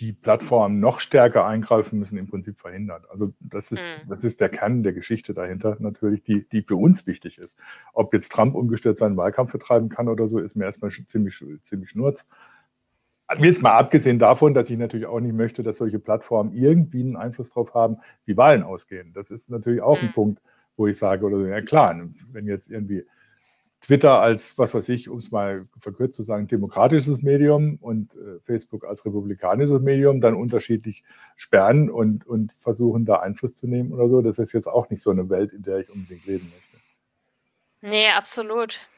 [0.00, 3.08] die Plattformen noch stärker eingreifen müssen, im Prinzip verhindert.
[3.10, 4.08] Also das ist, mhm.
[4.08, 7.56] das ist der Kern der Geschichte dahinter natürlich, die, die für uns wichtig ist.
[7.92, 11.90] Ob jetzt Trump ungestört seinen Wahlkampf betreiben kann oder so, ist mir erstmal ziemlich, ziemlich
[11.90, 12.26] schnurz.
[13.38, 17.16] Jetzt mal abgesehen davon, dass ich natürlich auch nicht möchte, dass solche Plattformen irgendwie einen
[17.16, 19.12] Einfluss darauf haben, wie Wahlen ausgehen.
[19.12, 20.12] Das ist natürlich auch ein mhm.
[20.12, 20.42] Punkt,
[20.76, 21.96] wo ich sage, oder so, ja klar,
[22.32, 23.04] wenn jetzt irgendwie
[23.80, 28.40] Twitter als, was weiß ich, um es mal verkürzt zu sagen, demokratisches Medium und äh,
[28.42, 31.04] Facebook als republikanisches Medium dann unterschiedlich
[31.36, 34.22] sperren und, und versuchen, da Einfluss zu nehmen oder so.
[34.22, 36.76] Das ist jetzt auch nicht so eine Welt, in der ich unbedingt leben möchte.
[37.82, 38.88] Nee, absolut.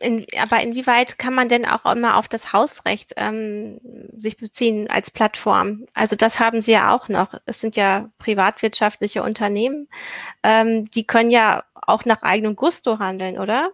[0.00, 3.80] In, aber inwieweit kann man denn auch immer auf das Hausrecht ähm,
[4.18, 5.86] sich beziehen als Plattform?
[5.94, 7.34] Also das haben Sie ja auch noch.
[7.44, 9.88] Es sind ja privatwirtschaftliche Unternehmen.
[10.42, 13.70] Ähm, die können ja auch nach eigenem Gusto handeln, oder?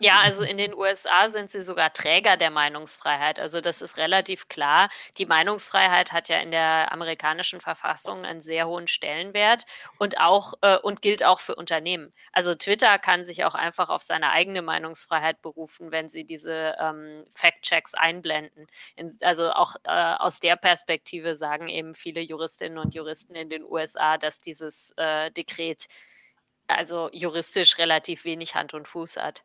[0.00, 3.38] Ja, also in den USA sind sie sogar Träger der Meinungsfreiheit.
[3.38, 4.88] Also das ist relativ klar.
[5.18, 9.66] Die Meinungsfreiheit hat ja in der amerikanischen Verfassung einen sehr hohen Stellenwert
[9.98, 12.12] und auch äh, und gilt auch für Unternehmen.
[12.32, 17.24] Also Twitter kann sich auch einfach auf seine eigene Meinungsfreiheit berufen, wenn sie diese ähm,
[17.32, 18.66] Fact-Checks einblenden.
[18.96, 23.62] In, also auch äh, aus der Perspektive sagen eben viele Juristinnen und Juristen in den
[23.62, 25.86] USA, dass dieses äh, Dekret
[26.66, 29.44] also juristisch relativ wenig Hand und Fuß hat.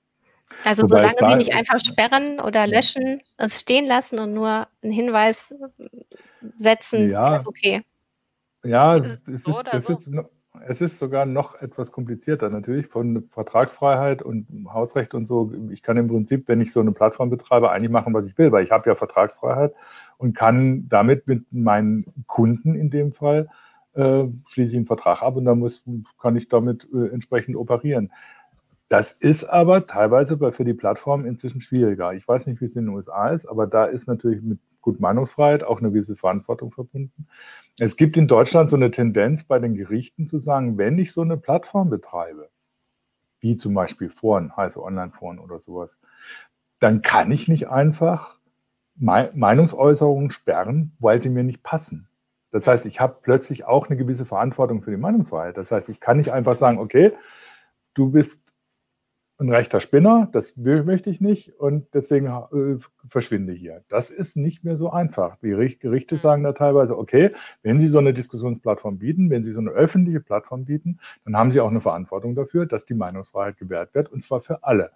[0.63, 4.91] Also Wobei solange die nicht einfach sperren oder löschen, es stehen lassen und nur einen
[4.91, 5.55] Hinweis
[6.57, 7.81] setzen, ja, ist okay.
[8.63, 9.43] Ja, es ist, es,
[9.85, 9.93] so?
[9.93, 10.09] ist,
[10.67, 15.51] es ist sogar noch etwas komplizierter natürlich von Vertragsfreiheit und Hausrecht und so.
[15.71, 18.51] Ich kann im Prinzip, wenn ich so eine Plattform betreibe, eigentlich machen, was ich will,
[18.51, 19.73] weil ich habe ja Vertragsfreiheit
[20.17, 23.47] und kann damit mit meinen Kunden in dem Fall
[23.93, 25.83] äh, schließe ich einen Vertrag ab und dann muss,
[26.21, 28.11] kann ich damit äh, entsprechend operieren.
[28.89, 32.13] Das ist aber teilweise für die Plattform inzwischen schwieriger.
[32.13, 34.99] Ich weiß nicht, wie es in den USA ist, aber da ist natürlich mit gut
[34.99, 37.27] Meinungsfreiheit auch eine gewisse Verantwortung verbunden.
[37.77, 41.21] Es gibt in Deutschland so eine Tendenz bei den Gerichten zu sagen, wenn ich so
[41.21, 42.49] eine Plattform betreibe,
[43.41, 45.97] wie zum Beispiel Foren, heiße Online-Foren oder sowas,
[46.79, 48.39] dann kann ich nicht einfach
[48.95, 52.07] Meinungsäußerungen sperren, weil sie mir nicht passen.
[52.51, 55.57] Das heißt, ich habe plötzlich auch eine gewisse Verantwortung für die Meinungsfreiheit.
[55.57, 57.13] Das heißt, ich kann nicht einfach sagen, okay,
[57.93, 58.48] du bist
[59.39, 63.83] ein rechter Spinner, das möchte ich nicht und deswegen äh, verschwinde hier.
[63.87, 65.37] Das ist nicht mehr so einfach.
[65.37, 66.19] Die Gerichte mhm.
[66.19, 67.31] sagen da teilweise, okay,
[67.63, 71.51] wenn Sie so eine Diskussionsplattform bieten, wenn Sie so eine öffentliche Plattform bieten, dann haben
[71.51, 74.91] Sie auch eine Verantwortung dafür, dass die Meinungsfreiheit gewährt wird und zwar für alle.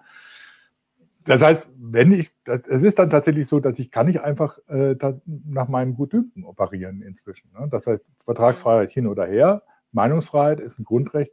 [1.25, 4.60] Das heißt, wenn ich, das, es ist dann tatsächlich so, dass ich kann nicht einfach
[4.67, 7.49] äh, nach meinem Gutdünken operieren inzwischen.
[7.58, 7.69] Ne?
[7.71, 11.32] Das heißt, Vertragsfreiheit hin oder her, Meinungsfreiheit ist ein Grundrecht,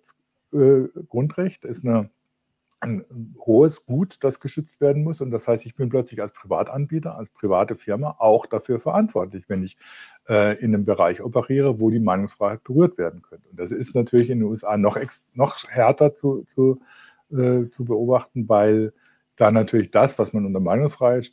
[0.53, 2.09] äh, Grundrecht ist eine
[2.81, 3.05] ein
[3.38, 5.21] hohes Gut, das geschützt werden muss.
[5.21, 9.62] Und das heißt, ich bin plötzlich als Privatanbieter, als private Firma auch dafür verantwortlich, wenn
[9.62, 9.77] ich
[10.29, 13.49] äh, in einem Bereich operiere, wo die Meinungsfreiheit berührt werden könnte.
[13.51, 14.99] Und das ist natürlich in den USA noch,
[15.35, 16.81] noch härter zu, zu,
[17.31, 18.93] äh, zu beobachten, weil
[19.37, 21.31] da natürlich das, was man unter Meinungsfreiheit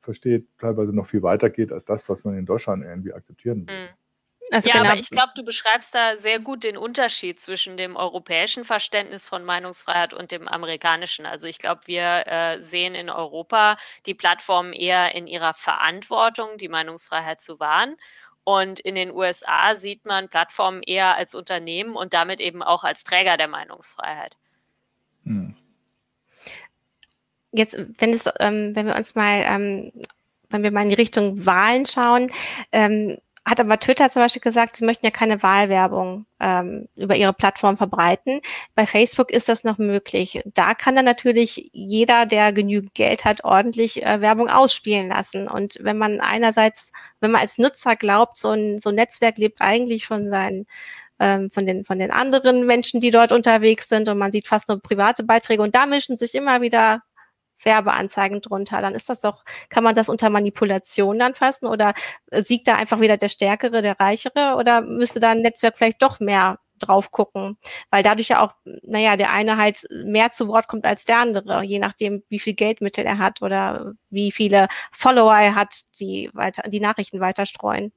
[0.00, 3.74] versteht, teilweise noch viel weiter geht als das, was man in Deutschland irgendwie akzeptieren will.
[3.74, 4.05] Mhm.
[4.52, 4.90] Also ja, genau.
[4.90, 9.44] aber ich glaube, du beschreibst da sehr gut den Unterschied zwischen dem europäischen Verständnis von
[9.44, 11.26] Meinungsfreiheit und dem amerikanischen.
[11.26, 16.68] Also ich glaube, wir äh, sehen in Europa die Plattformen eher in ihrer Verantwortung, die
[16.68, 17.96] Meinungsfreiheit zu wahren.
[18.44, 23.02] Und in den USA sieht man Plattformen eher als Unternehmen und damit eben auch als
[23.02, 24.36] Träger der Meinungsfreiheit.
[25.24, 25.56] Hm.
[27.50, 29.92] Jetzt, wenn es, ähm, wenn wir uns mal ähm,
[30.50, 32.30] wenn wir mal in die Richtung Wahlen schauen,
[32.72, 37.32] ähm, hat aber Twitter zum Beispiel gesagt, sie möchten ja keine Wahlwerbung ähm, über ihre
[37.32, 38.40] Plattform verbreiten.
[38.74, 40.42] Bei Facebook ist das noch möglich.
[40.44, 45.46] Da kann dann natürlich jeder, der genügend Geld hat, ordentlich äh, Werbung ausspielen lassen.
[45.46, 49.60] Und wenn man einerseits, wenn man als Nutzer glaubt, so ein, so ein Netzwerk lebt
[49.60, 50.66] eigentlich von seinen
[51.20, 54.68] ähm, von den von den anderen Menschen, die dort unterwegs sind und man sieht fast
[54.68, 57.02] nur private Beiträge und da mischen sich immer wieder
[57.62, 61.94] Werbeanzeigen drunter, dann ist das doch, kann man das unter Manipulation dann fassen oder
[62.30, 66.02] äh, siegt da einfach wieder der Stärkere, der Reichere oder müsste da ein Netzwerk vielleicht
[66.02, 67.56] doch mehr drauf gucken,
[67.90, 71.64] weil dadurch ja auch, naja, der eine halt mehr zu Wort kommt als der andere,
[71.64, 76.68] je nachdem, wie viel Geldmittel er hat oder wie viele Follower er hat, die weiter,
[76.68, 77.92] die Nachrichten weiter streuen.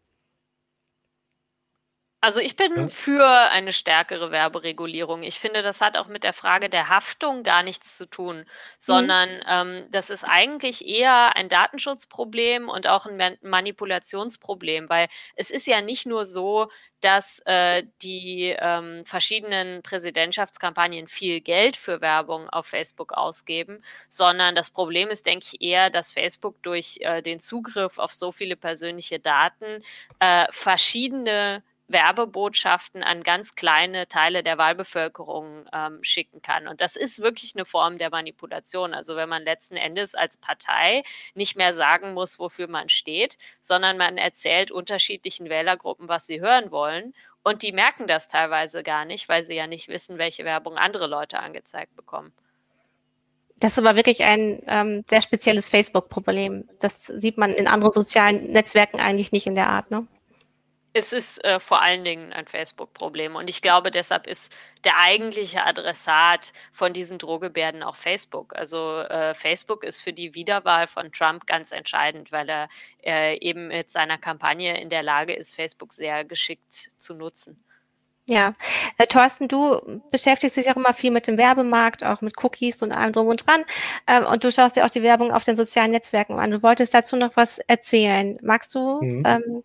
[2.21, 2.87] Also ich bin ja.
[2.89, 5.23] für eine stärkere Werberegulierung.
[5.23, 8.45] Ich finde, das hat auch mit der Frage der Haftung gar nichts zu tun, mhm.
[8.77, 9.43] sondern mhm.
[9.47, 15.81] ähm, das ist eigentlich eher ein Datenschutzproblem und auch ein Manipulationsproblem, weil es ist ja
[15.81, 23.13] nicht nur so, dass äh, die ähm, verschiedenen Präsidentschaftskampagnen viel Geld für Werbung auf Facebook
[23.13, 28.13] ausgeben, sondern das Problem ist, denke ich, eher, dass Facebook durch äh, den Zugriff auf
[28.13, 29.83] so viele persönliche Daten
[30.19, 36.67] äh, verschiedene Werbebotschaften an ganz kleine Teile der Wahlbevölkerung ähm, schicken kann.
[36.67, 38.93] Und das ist wirklich eine Form der Manipulation.
[38.93, 43.97] Also wenn man letzten Endes als Partei nicht mehr sagen muss, wofür man steht, sondern
[43.97, 47.13] man erzählt unterschiedlichen Wählergruppen, was sie hören wollen.
[47.43, 51.07] Und die merken das teilweise gar nicht, weil sie ja nicht wissen, welche Werbung andere
[51.07, 52.31] Leute angezeigt bekommen.
[53.59, 56.69] Das ist aber wirklich ein ähm, sehr spezielles Facebook-Problem.
[56.79, 60.07] Das sieht man in anderen sozialen Netzwerken eigentlich nicht in der Art, ne?
[60.93, 63.35] Es ist äh, vor allen Dingen ein Facebook-Problem.
[63.35, 68.55] Und ich glaube, deshalb ist der eigentliche Adressat von diesen Drohgebärden auch Facebook.
[68.55, 72.69] Also äh, Facebook ist für die Wiederwahl von Trump ganz entscheidend, weil er
[73.03, 77.63] äh, eben mit seiner Kampagne in der Lage ist, Facebook sehr geschickt zu nutzen.
[78.29, 78.53] Ja,
[78.99, 82.95] äh, Thorsten, du beschäftigst dich auch immer viel mit dem Werbemarkt, auch mit Cookies und
[82.95, 83.63] allem drum und dran.
[84.05, 86.51] Ähm, und du schaust dir auch die Werbung auf den sozialen Netzwerken an.
[86.51, 88.37] Du wolltest dazu noch was erzählen.
[88.43, 89.01] Magst du?
[89.01, 89.23] Mhm.
[89.25, 89.63] Ähm,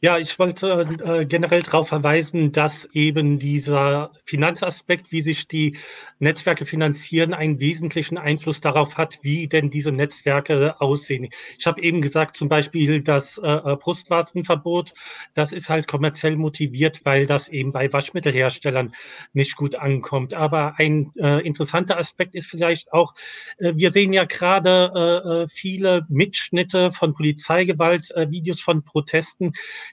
[0.00, 5.76] ja, ich wollte äh, generell darauf verweisen, dass eben dieser Finanzaspekt, wie sich die
[6.20, 11.28] Netzwerke finanzieren, einen wesentlichen Einfluss darauf hat, wie denn diese Netzwerke aussehen.
[11.58, 14.94] Ich habe eben gesagt, zum Beispiel das äh, äh Brustwarzenverbot,
[15.34, 18.94] das ist halt kommerziell motiviert, weil das eben bei Waschmittelherstellern
[19.32, 20.32] nicht gut ankommt.
[20.32, 23.14] Aber ein äh, interessanter Aspekt ist vielleicht auch,
[23.58, 29.52] äh, wir sehen ja gerade äh, äh viele Mitschnitte von Polizeigewalt, äh, Videos von Protesten,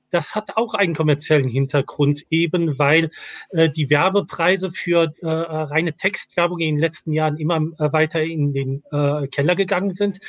[0.09, 3.09] das hat auch einen kommerziellen Hintergrund, eben weil
[3.49, 8.53] äh, die Werbepreise für äh, reine Textwerbung in den letzten Jahren immer äh, weiter in
[8.53, 10.19] den äh, Keller gegangen sind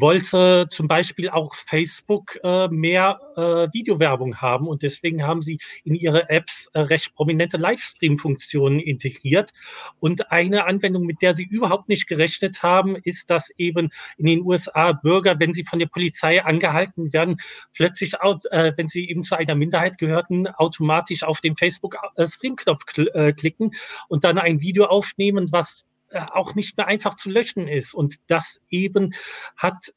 [0.00, 5.94] wollte zum Beispiel auch Facebook äh, mehr äh, Videowerbung haben und deswegen haben sie in
[5.94, 9.52] ihre Apps äh, recht prominente Livestream-Funktionen integriert.
[10.00, 14.42] Und eine Anwendung, mit der sie überhaupt nicht gerechnet haben, ist, dass eben in den
[14.42, 17.40] USA Bürger, wenn sie von der Polizei angehalten werden,
[17.74, 23.32] plötzlich, äh, wenn sie eben zu einer Minderheit gehörten, automatisch auf den Facebook-Stream-Knopf äh, äh,
[23.32, 23.72] klicken
[24.08, 27.94] und dann ein Video aufnehmen, was auch nicht mehr einfach zu löschen ist.
[27.94, 29.14] Und das eben
[29.56, 29.92] hat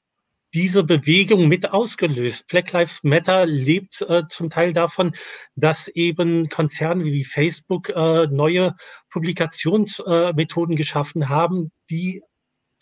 [0.54, 2.48] diese Bewegung mit ausgelöst.
[2.48, 5.16] Black Lives Matter lebt äh, zum Teil davon,
[5.56, 8.76] dass eben Konzerne wie Facebook äh, neue
[9.10, 12.22] Publikationsmethoden äh, geschaffen haben, die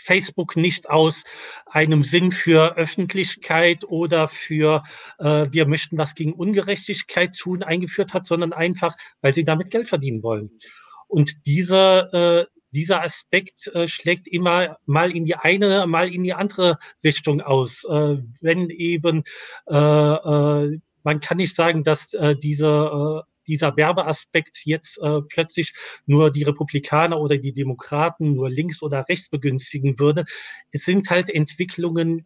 [0.02, 1.24] Facebook nicht aus
[1.66, 4.84] einem Sinn für Öffentlichkeit oder für
[5.20, 9.90] äh, wir möchten was gegen Ungerechtigkeit tun eingeführt hat, sondern einfach, weil sie damit Geld
[9.90, 10.52] verdienen wollen.
[11.08, 16.34] Und diese äh, dieser Aspekt äh, schlägt immer mal in die eine, mal in die
[16.34, 17.84] andere Richtung aus.
[17.86, 19.24] Äh, wenn eben,
[19.68, 25.74] äh, äh, man kann nicht sagen, dass äh, diese, äh, dieser Werbeaspekt jetzt äh, plötzlich
[26.06, 30.26] nur die Republikaner oder die Demokraten nur links oder rechts begünstigen würde.
[30.72, 32.26] Es sind halt Entwicklungen,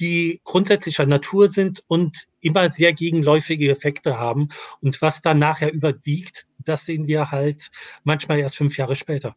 [0.00, 4.48] die grundsätzlicher Natur sind und immer sehr gegenläufige Effekte haben.
[4.80, 7.70] Und was dann nachher überwiegt, das sehen wir halt
[8.04, 9.36] manchmal erst fünf Jahre später.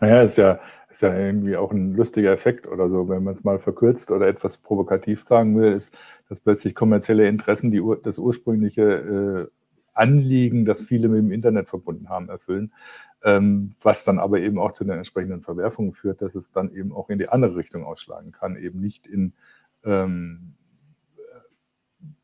[0.00, 0.60] Naja, ist ja,
[0.90, 4.26] ist ja irgendwie auch ein lustiger Effekt oder so, wenn man es mal verkürzt oder
[4.26, 5.94] etwas provokativ sagen will, ist,
[6.28, 9.50] dass plötzlich kommerzielle Interessen die, das ursprüngliche äh,
[9.92, 12.72] Anliegen, das viele mit dem Internet verbunden haben, erfüllen,
[13.22, 16.92] ähm, was dann aber eben auch zu den entsprechenden Verwerfungen führt, dass es dann eben
[16.92, 19.34] auch in die andere Richtung ausschlagen kann, eben nicht in
[19.84, 20.54] ähm,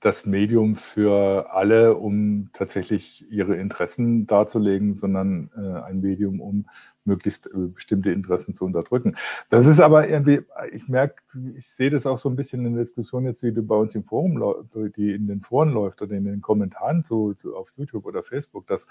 [0.00, 6.66] das Medium für alle, um tatsächlich ihre Interessen darzulegen, sondern äh, ein Medium, um
[7.04, 9.16] möglichst äh, bestimmte Interessen zu unterdrücken.
[9.48, 11.22] Das ist aber irgendwie, ich merke,
[11.56, 14.04] ich sehe das auch so ein bisschen in der Diskussion jetzt, die bei uns im
[14.04, 14.64] Forum,
[14.96, 18.66] die in den Foren läuft oder in den Kommentaren zu, zu auf YouTube oder Facebook,
[18.66, 18.86] dass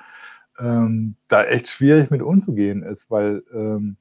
[0.60, 3.98] ähm, da echt schwierig mit umzugehen ist, weil ähm,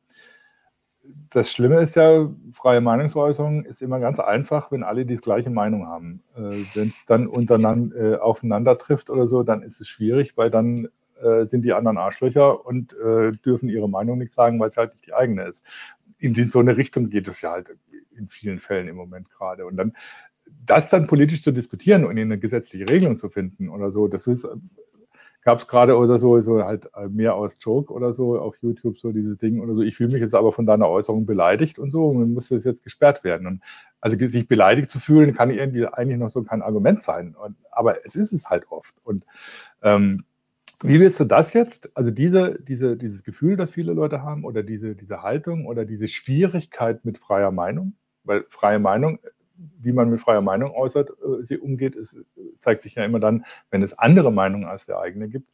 [1.31, 5.87] das Schlimme ist ja, freie Meinungsäußerung ist immer ganz einfach, wenn alle die gleiche Meinung
[5.87, 6.23] haben.
[6.37, 10.51] Äh, wenn es dann untereinander äh, aufeinander trifft oder so, dann ist es schwierig, weil
[10.51, 10.89] dann
[11.21, 14.93] äh, sind die anderen Arschlöcher und äh, dürfen ihre Meinung nicht sagen, weil es halt
[14.93, 15.65] nicht die eigene ist.
[16.19, 17.77] In die, so eine Richtung geht es ja halt
[18.17, 19.67] in vielen Fällen im Moment gerade.
[19.67, 19.93] Und dann
[20.65, 24.27] das dann politisch zu diskutieren und in eine gesetzliche Regelung zu finden oder so, das
[24.27, 24.47] ist
[25.45, 28.99] gab es gerade oder so, so halt äh, mehr aus Joke oder so auf YouTube,
[28.99, 29.83] so diese Dinge oder so.
[29.83, 32.83] Ich fühle mich jetzt aber von deiner Äußerung beleidigt und so und muss das jetzt
[32.83, 33.47] gesperrt werden.
[33.47, 33.61] Und
[34.01, 37.35] also sich beleidigt zu fühlen, kann irgendwie eigentlich noch so kein Argument sein.
[37.35, 38.95] Und, aber es ist es halt oft.
[39.05, 39.25] Und
[39.83, 40.25] ähm,
[40.83, 44.63] wie willst du das jetzt, also diese, diese, dieses Gefühl, das viele Leute haben, oder
[44.63, 47.95] diese, diese Haltung oder diese Schwierigkeit mit freier Meinung,
[48.25, 49.19] weil freie Meinung,
[49.57, 52.17] wie man mit freier Meinung äußert, äh, sie umgeht, ist,
[52.59, 55.49] zeigt sich ja immer dann, wenn es andere Meinungen als der eigene gibt.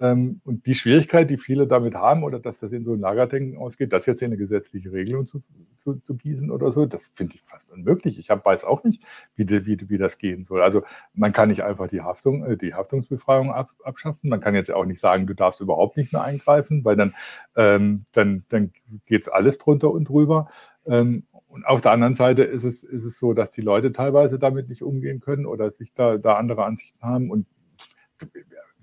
[0.00, 3.58] Ähm, und die Schwierigkeit, die viele damit haben, oder dass das in so ein Lagerdenken
[3.58, 5.40] ausgeht, das jetzt in eine gesetzliche Regelung zu,
[5.78, 8.18] zu, zu gießen oder so, das finde ich fast unmöglich.
[8.18, 9.02] Ich hab, weiß auch nicht,
[9.34, 10.62] wie, wie, wie das gehen soll.
[10.62, 10.84] Also
[11.14, 14.30] man kann nicht einfach die Haftung, äh, die Haftungsbefreiung ab, abschaffen.
[14.30, 17.14] Man kann jetzt auch nicht sagen, du darfst überhaupt nicht mehr eingreifen, weil dann,
[17.56, 18.70] ähm, dann, dann
[19.06, 20.48] geht alles drunter und drüber.
[20.86, 24.38] Ähm, und auf der anderen Seite ist es, ist es so, dass die Leute teilweise
[24.38, 27.30] damit nicht umgehen können oder sich da, da andere Ansichten haben.
[27.30, 27.46] Und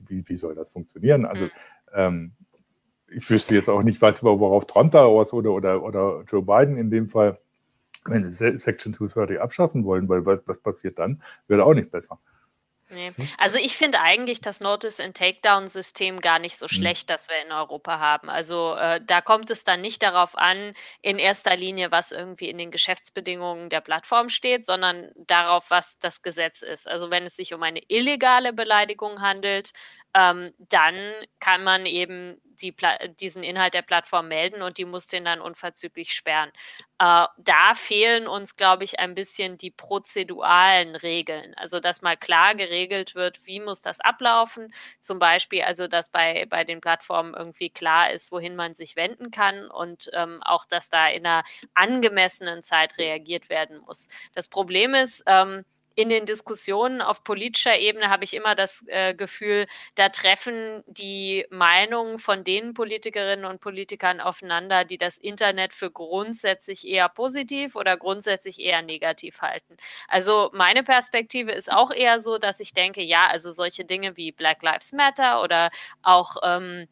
[0.07, 1.26] wie, wie soll das funktionieren?
[1.26, 1.51] Also, mhm.
[1.93, 2.32] ähm,
[3.07, 6.78] ich wüsste jetzt auch nicht, was, worauf Trump da aus oder, oder, oder Joe Biden
[6.78, 7.39] in dem Fall,
[8.05, 12.20] wenn sie Section 230 abschaffen wollen, weil was, was passiert dann, wird auch nicht besser.
[12.89, 13.11] Nee.
[13.15, 13.29] Hm?
[13.38, 16.75] Also ich finde eigentlich das Notice and Takedown System gar nicht so hm.
[16.75, 18.29] schlecht, das wir in Europa haben.
[18.29, 22.57] Also äh, da kommt es dann nicht darauf an, in erster Linie, was irgendwie in
[22.57, 26.88] den Geschäftsbedingungen der Plattform steht, sondern darauf, was das Gesetz ist.
[26.88, 29.71] Also wenn es sich um eine illegale Beleidigung handelt,
[30.16, 30.95] ähm, dann
[31.41, 32.74] kann man eben die,
[33.20, 36.51] diesen Inhalt der Plattform melden und die muss den dann unverzüglich sperren.
[36.99, 41.53] Äh, da fehlen uns, glaube ich, ein bisschen die prozeduralen Regeln.
[41.55, 44.74] Also, dass mal klar geregelt wird, wie muss das ablaufen.
[45.01, 49.32] Zum Beispiel, also, dass bei, bei den Plattformen irgendwie klar ist, wohin man sich wenden
[49.32, 51.43] kann und ähm, auch, dass da in einer
[51.74, 54.07] angemessenen Zeit reagiert werden muss.
[54.34, 59.13] Das Problem ist, ähm, in den Diskussionen auf politischer Ebene habe ich immer das äh,
[59.13, 59.65] Gefühl,
[59.95, 66.85] da treffen die Meinungen von den Politikerinnen und Politikern aufeinander, die das Internet für grundsätzlich
[66.87, 69.77] eher positiv oder grundsätzlich eher negativ halten.
[70.07, 74.31] Also meine Perspektive ist auch eher so, dass ich denke, ja, also solche Dinge wie
[74.33, 75.71] Black Lives Matter oder
[76.01, 76.87] auch ähm,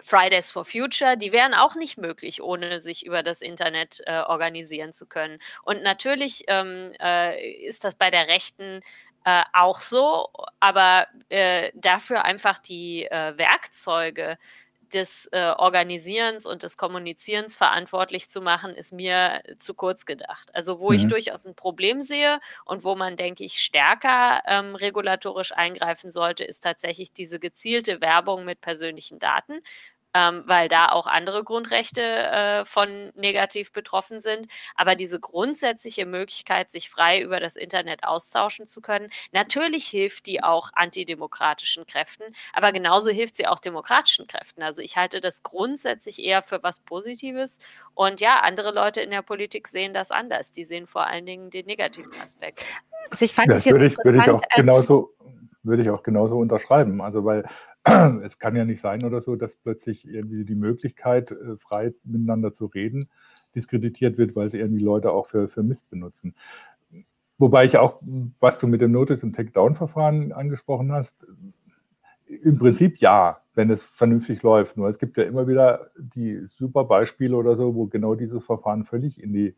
[0.00, 4.92] Fridays for Future, die wären auch nicht möglich, ohne sich über das Internet äh, organisieren
[4.92, 5.38] zu können.
[5.62, 8.82] Und natürlich ähm, äh, ist das bei der Rechten
[9.24, 10.28] äh, auch so,
[10.60, 14.38] aber äh, dafür einfach die äh, Werkzeuge
[14.92, 20.54] des äh, Organisierens und des Kommunizierens verantwortlich zu machen, ist mir zu kurz gedacht.
[20.54, 20.96] Also wo mhm.
[20.96, 26.44] ich durchaus ein Problem sehe und wo man, denke ich, stärker ähm, regulatorisch eingreifen sollte,
[26.44, 29.60] ist tatsächlich diese gezielte Werbung mit persönlichen Daten,
[30.18, 34.48] ähm, weil da auch andere Grundrechte äh, von negativ betroffen sind.
[34.74, 40.42] Aber diese grundsätzliche Möglichkeit, sich frei über das Internet austauschen zu können, natürlich hilft die
[40.42, 44.62] auch antidemokratischen Kräften, aber genauso hilft sie auch demokratischen Kräften.
[44.62, 47.58] Also ich halte das grundsätzlich eher für was Positives.
[47.94, 50.52] Und ja, andere Leute in der Politik sehen das anders.
[50.52, 52.66] Die sehen vor allen Dingen den negativen Aspekt.
[53.10, 55.14] Also ich fand das, das würde ich, würde ich auch genauso
[55.68, 57.00] würde ich auch genauso unterschreiben.
[57.00, 57.44] Also weil
[58.22, 62.52] es kann ja nicht sein oder so, dass plötzlich irgendwie die Möglichkeit, äh, frei miteinander
[62.52, 63.08] zu reden,
[63.54, 66.34] diskreditiert wird, weil sie irgendwie Leute auch für, für Mist benutzen.
[67.38, 68.02] Wobei ich auch,
[68.40, 71.14] was du mit dem Notice- und Takedown-Verfahren angesprochen hast,
[72.26, 74.76] im Prinzip ja, wenn es vernünftig läuft.
[74.76, 78.84] Nur es gibt ja immer wieder die super Beispiele oder so, wo genau dieses Verfahren
[78.84, 79.54] völlig in die,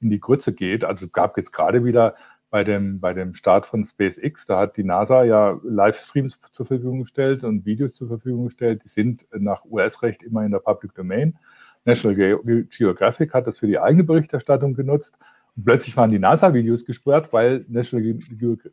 [0.00, 0.84] in die Grütze geht.
[0.84, 2.14] Also es gab jetzt gerade wieder
[2.52, 7.00] bei dem, bei dem Start von SpaceX, da hat die NASA ja Livestreams zur Verfügung
[7.00, 8.82] gestellt und Videos zur Verfügung gestellt.
[8.84, 11.38] Die sind nach US-Recht immer in der Public Domain.
[11.86, 15.14] National Geographic hat das für die eigene Berichterstattung genutzt.
[15.56, 18.18] Und plötzlich waren die NASA-Videos gesperrt, weil National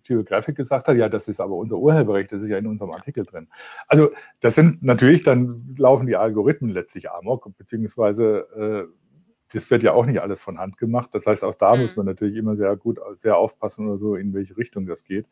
[0.03, 3.25] Geographic gesagt hat, ja, das ist aber unser Urheberrecht, das ist ja in unserem Artikel
[3.25, 3.47] drin.
[3.87, 4.09] Also
[4.41, 8.98] das sind natürlich, dann laufen die Algorithmen letztlich amok, beziehungsweise äh,
[9.51, 11.09] das wird ja auch nicht alles von Hand gemacht.
[11.13, 11.81] Das heißt, auch da mhm.
[11.81, 15.27] muss man natürlich immer sehr gut, sehr aufpassen oder so, in welche Richtung das geht.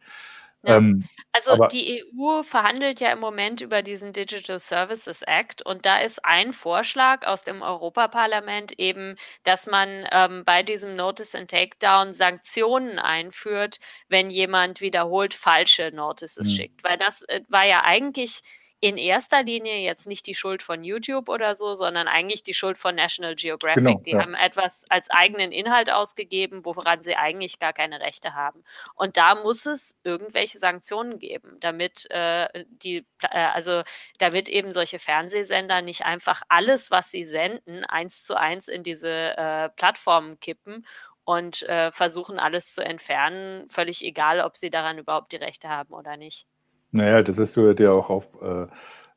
[0.64, 0.78] Ja.
[0.78, 1.04] Ähm,
[1.34, 6.26] also die EU verhandelt ja im Moment über diesen Digital Services Act und da ist
[6.26, 12.98] ein Vorschlag aus dem Europaparlament eben, dass man ähm, bei diesem Notice and Takedown Sanktionen
[12.98, 13.78] einführt,
[14.10, 16.56] wenn jemand wiederholt falsche Notices mh.
[16.56, 16.84] schickt.
[16.84, 18.42] Weil das äh, war ja eigentlich
[18.80, 22.78] in erster Linie jetzt nicht die Schuld von YouTube oder so, sondern eigentlich die Schuld
[22.78, 23.84] von National Geographic.
[23.84, 24.22] Genau, die ja.
[24.22, 28.64] haben etwas als eigenen Inhalt ausgegeben, woran sie eigentlich gar keine Rechte haben.
[28.94, 33.82] Und da muss es irgendwelche Sanktionen geben, damit äh, die, äh, also
[34.20, 39.38] damit eben solche Fernsehsender nicht einfach alles, was sie senden, eins zu eins in diese
[39.38, 40.86] äh, Plattformen kippen
[41.24, 45.94] und äh, versuchen alles zu entfernen, völlig egal, ob sie daran überhaupt die Rechte haben
[45.94, 46.46] oder nicht.
[46.92, 48.68] Naja, das ist so ja auch auf äh,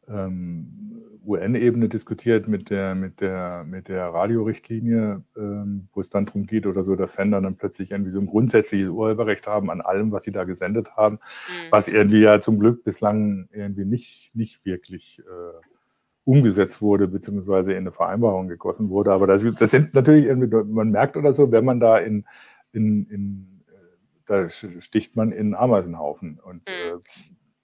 [0.09, 0.91] ähm,
[1.27, 6.67] UN-Ebene diskutiert mit der, mit der, mit der Radiorichtlinie, ähm, wo es dann darum geht
[6.67, 10.25] oder so, dass Sender dann plötzlich irgendwie so ein grundsätzliches Urheberrecht haben an allem, was
[10.25, 11.71] sie da gesendet haben, mhm.
[11.71, 15.61] was irgendwie ja zum Glück bislang irgendwie nicht, nicht wirklich äh,
[16.25, 19.13] umgesetzt wurde, beziehungsweise in eine Vereinbarung gegossen wurde.
[19.13, 22.25] Aber das, das sind natürlich irgendwie, man merkt oder so, wenn man da in,
[22.73, 23.73] in, in äh,
[24.27, 26.99] da sticht man in Ameisenhaufen und mhm.
[26.99, 26.99] äh,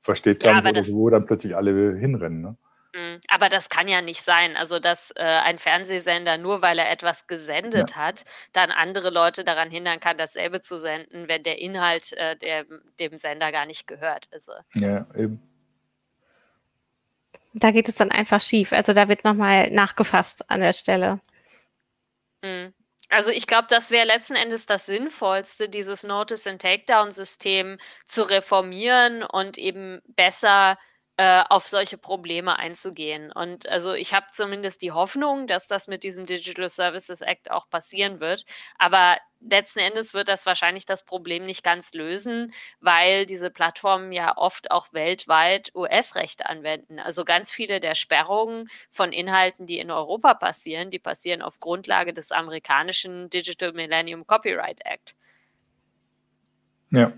[0.07, 2.41] versteht gar ja, nicht, wo dann plötzlich alle hinrennen.
[2.41, 2.57] Ne?
[2.95, 3.21] Mhm.
[3.29, 4.57] Aber das kann ja nicht sein.
[4.57, 7.97] Also, dass äh, ein Fernsehsender, nur weil er etwas gesendet ja.
[7.97, 12.65] hat, dann andere Leute daran hindern kann, dasselbe zu senden, wenn der Inhalt äh, der,
[12.99, 14.29] dem Sender gar nicht gehört.
[14.33, 14.53] Also.
[14.75, 15.43] Ja, eben.
[17.53, 18.73] Da geht es dann einfach schief.
[18.73, 21.21] Also da wird nochmal nachgefasst an der Stelle.
[22.43, 22.73] Mhm.
[23.09, 29.23] Also ich glaube, das wäre letzten Endes das Sinnvollste, dieses Notice and Takedown-System zu reformieren
[29.23, 30.77] und eben besser
[31.19, 33.33] äh, auf solche Probleme einzugehen.
[33.33, 37.71] Und also ich habe zumindest die Hoffnung, dass das mit diesem Digital Services Act auch
[37.71, 38.45] passieren wird.
[38.79, 44.37] Aber letzten Endes wird das wahrscheinlich das Problem nicht ganz lösen, weil diese Plattformen ja
[44.37, 46.99] oft auch weltweit US-Recht anwenden.
[46.99, 52.13] Also ganz viele der Sperrungen von Inhalten, die in Europa passieren, die passieren auf Grundlage
[52.13, 55.17] des amerikanischen Digital Millennium Copyright Act.
[56.91, 57.11] Ja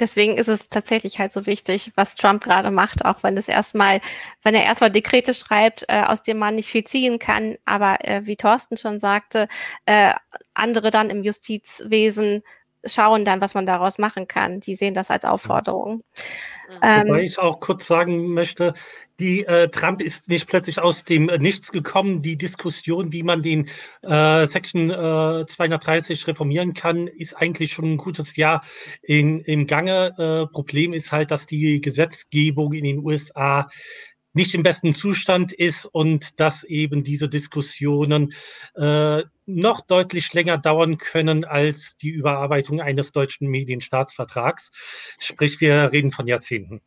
[0.00, 4.00] deswegen ist es tatsächlich halt so wichtig, was Trump gerade macht, auch wenn es erstmal,
[4.42, 8.22] wenn er erstmal Dekrete schreibt, äh, aus dem man nicht viel ziehen kann, aber äh,
[8.24, 9.48] wie Thorsten schon sagte,
[9.86, 10.14] äh,
[10.54, 12.42] andere dann im Justizwesen
[12.86, 14.60] schauen dann, was man daraus machen kann.
[14.60, 16.02] Die sehen das als Aufforderung.
[16.82, 18.74] Ähm, Wobei ich auch kurz sagen möchte,
[19.20, 22.22] die äh, Trump ist nicht plötzlich aus dem Nichts gekommen.
[22.22, 23.68] Die Diskussion, wie man den
[24.02, 28.64] äh, Section äh, 230 reformieren kann, ist eigentlich schon ein gutes Jahr
[29.02, 30.14] in, im Gange.
[30.18, 33.68] Äh, Problem ist halt, dass die Gesetzgebung in den USA
[34.32, 38.32] nicht im besten Zustand ist und dass eben diese Diskussionen
[38.74, 44.72] äh, noch deutlich länger dauern können als die Überarbeitung eines deutschen Medienstaatsvertrags.
[45.18, 46.80] Sprich, wir reden von Jahrzehnten.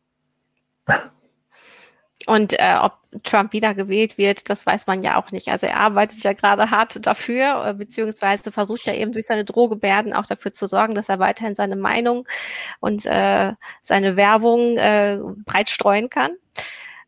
[2.26, 5.48] Und äh, ob Trump wiedergewählt wird, das weiß man ja auch nicht.
[5.48, 10.12] Also er arbeitet ja gerade hart dafür, äh, beziehungsweise versucht ja eben durch seine Drohgebärden
[10.12, 12.28] auch dafür zu sorgen, dass er weiterhin seine Meinung
[12.80, 16.32] und äh, seine Werbung äh, breit streuen kann.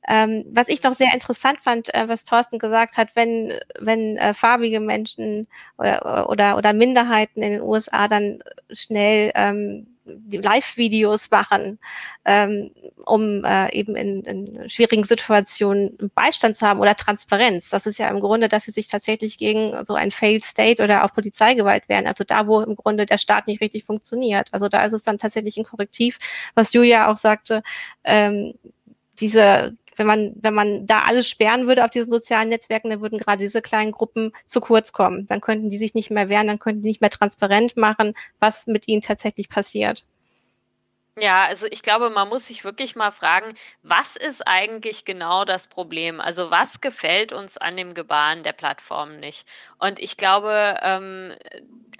[0.08, 4.34] Ähm, was ich noch sehr interessant fand, äh, was Thorsten gesagt hat, wenn, wenn äh,
[4.34, 5.46] farbige Menschen
[5.78, 8.42] oder, oder, oder Minderheiten in den USA dann
[8.72, 9.86] schnell ähm,
[10.32, 11.78] Live-Videos machen,
[12.24, 12.70] ähm,
[13.04, 17.68] um äh, eben in, in schwierigen Situationen Beistand zu haben oder Transparenz.
[17.68, 21.04] Das ist ja im Grunde, dass sie sich tatsächlich gegen so ein Failed State oder
[21.04, 22.06] auch Polizeigewalt wehren.
[22.06, 24.48] Also da, wo im Grunde der Staat nicht richtig funktioniert.
[24.52, 26.18] Also da ist es dann tatsächlich ein Korrektiv,
[26.54, 27.62] was Julia auch sagte,
[28.04, 28.54] ähm,
[29.20, 33.18] diese wenn man, wenn man da alles sperren würde auf diesen sozialen Netzwerken, dann würden
[33.18, 35.26] gerade diese kleinen Gruppen zu kurz kommen.
[35.26, 38.66] Dann könnten die sich nicht mehr wehren, dann könnten die nicht mehr transparent machen, was
[38.66, 40.04] mit ihnen tatsächlich passiert.
[41.18, 45.66] Ja, also ich glaube, man muss sich wirklich mal fragen, was ist eigentlich genau das
[45.66, 46.18] Problem?
[46.18, 49.46] Also was gefällt uns an dem Gebaren der Plattform nicht?
[49.78, 51.34] Und ich glaube, ähm,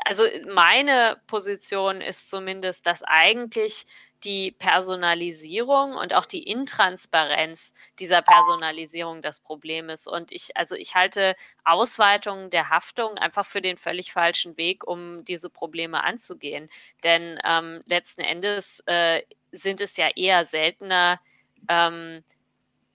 [0.07, 3.85] also meine Position ist zumindest, dass eigentlich
[4.25, 10.07] die Personalisierung und auch die Intransparenz dieser Personalisierung das Problem ist.
[10.07, 15.25] Und ich, also ich halte Ausweitungen der Haftung einfach für den völlig falschen Weg, um
[15.25, 16.69] diese Probleme anzugehen.
[17.03, 21.21] Denn ähm, letzten Endes äh, sind es ja eher seltener,
[21.69, 22.23] ähm,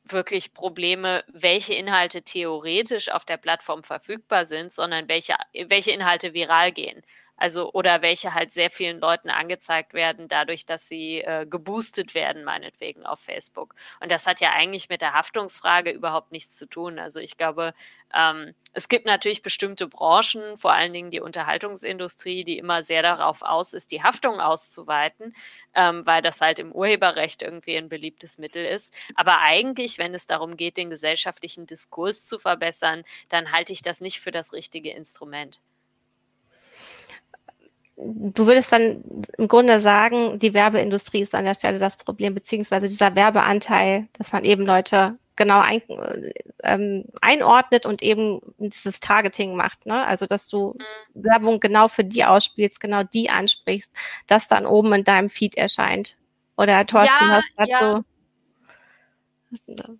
[0.07, 5.35] wirklich Probleme, welche Inhalte theoretisch auf der Plattform verfügbar sind, sondern welche,
[5.67, 7.01] welche Inhalte viral gehen.
[7.37, 12.43] Also oder welche halt sehr vielen Leuten angezeigt werden, dadurch, dass sie äh, geboostet werden,
[12.43, 13.75] meinetwegen auf Facebook.
[13.99, 16.97] Und das hat ja eigentlich mit der Haftungsfrage überhaupt nichts zu tun.
[16.97, 17.73] Also ich glaube,
[18.13, 23.41] ähm, es gibt natürlich bestimmte Branchen, vor allen Dingen die Unterhaltungsindustrie, die immer sehr darauf
[23.41, 25.35] aus ist, die Haftung auszuweiten,
[25.73, 28.93] ähm, weil das halt im Urheberrecht irgendwie ein beliebtes Mittel ist.
[29.15, 33.99] Aber eigentlich, wenn es darum geht, den gesellschaftlichen Diskurs zu verbessern, dann halte ich das
[34.01, 35.59] nicht für das richtige Instrument
[37.97, 39.03] du würdest dann
[39.37, 44.31] im Grunde sagen, die Werbeindustrie ist an der Stelle das Problem, beziehungsweise dieser Werbeanteil, dass
[44.31, 45.81] man eben Leute genau ein,
[46.63, 49.85] ähm, einordnet und eben dieses Targeting macht.
[49.85, 50.05] Ne?
[50.05, 51.23] Also, dass du mhm.
[51.23, 53.91] Werbung genau für die ausspielst, genau die ansprichst,
[54.27, 56.17] das dann oben in deinem Feed erscheint.
[56.57, 58.03] Oder Thorsten, ja, hast ja.
[59.67, 59.97] so.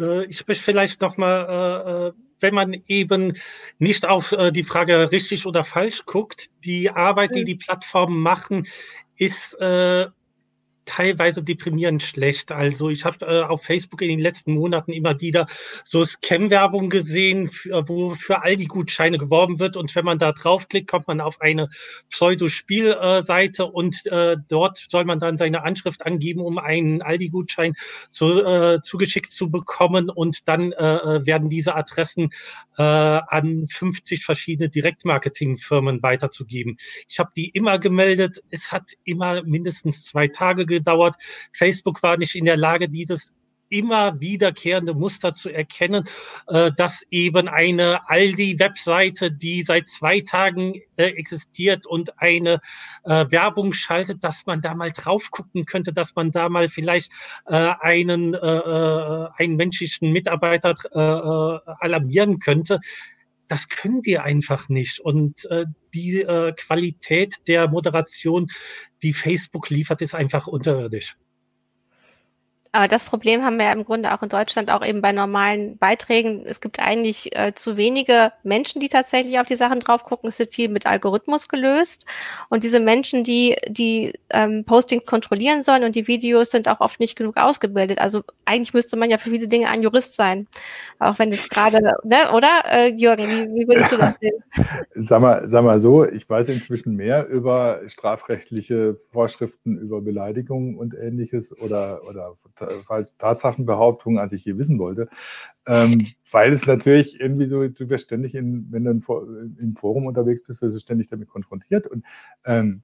[0.00, 3.36] Äh, ich spreche vielleicht nochmal äh, äh wenn man eben
[3.78, 7.46] nicht auf äh, die Frage richtig oder falsch guckt, die Arbeit, die mhm.
[7.46, 8.66] die Plattformen machen,
[9.16, 10.06] ist äh,
[10.88, 12.50] teilweise deprimierend schlecht.
[12.50, 15.46] Also ich habe äh, auf Facebook in den letzten Monaten immer wieder
[15.84, 19.76] so Scam-Werbung gesehen, für, wo für Aldi-Gutscheine geworben wird.
[19.76, 21.68] Und wenn man da draufklickt, kommt man auf eine
[22.08, 27.74] Pseudo-Spielseite und äh, dort soll man dann seine Anschrift angeben, um einen Aldi-Gutschein
[28.10, 30.08] zu, äh, zugeschickt zu bekommen.
[30.08, 32.30] Und dann äh, äh werden diese Adressen
[32.78, 36.78] äh, an 50 verschiedene Direktmarketing-Firmen weiterzugeben.
[37.08, 38.42] Ich habe die immer gemeldet.
[38.50, 40.77] Es hat immer mindestens zwei Tage gedauert.
[41.52, 43.34] Facebook war nicht in der Lage, dieses
[43.70, 46.04] immer wiederkehrende Muster zu erkennen,
[46.48, 52.60] äh, dass eben eine Aldi-Webseite, die seit zwei Tagen äh, existiert und eine
[53.04, 57.12] äh, Werbung schaltet, dass man da mal drauf gucken könnte, dass man da mal vielleicht
[57.46, 60.74] einen, einen menschlichen Mitarbeiter
[61.80, 62.80] alarmieren könnte.
[63.48, 65.00] Das können wir einfach nicht.
[65.00, 68.48] Und äh, die äh, Qualität der Moderation,
[69.02, 71.16] die Facebook liefert, ist einfach unterirdisch.
[72.72, 75.78] Aber das Problem haben wir ja im Grunde auch in Deutschland, auch eben bei normalen
[75.78, 76.44] Beiträgen.
[76.46, 80.28] Es gibt eigentlich äh, zu wenige Menschen, die tatsächlich auf die Sachen drauf gucken.
[80.28, 82.06] Es wird viel mit Algorithmus gelöst.
[82.48, 87.00] Und diese Menschen, die die ähm, Postings kontrollieren sollen und die Videos sind auch oft
[87.00, 87.98] nicht genug ausgebildet.
[87.98, 90.46] Also eigentlich müsste man ja für viele Dinge ein Jurist sein.
[90.98, 92.62] Auch wenn es gerade, ne, oder?
[92.66, 94.42] Äh, Jürgen, wie, wie würdest du das sehen?
[95.08, 100.94] Sag mal, sag mal so, ich weiß inzwischen mehr über strafrechtliche Vorschriften über Beleidigungen und
[100.94, 102.36] ähnliches oder, oder
[103.18, 105.08] Tatsachenbehauptungen, als ich je wissen wollte.
[105.66, 110.42] Ähm, weil es natürlich irgendwie so, du wirst ständig, in, wenn du im Forum unterwegs
[110.42, 111.86] bist, wirst du ständig damit konfrontiert.
[111.86, 112.04] Und
[112.44, 112.82] ähm,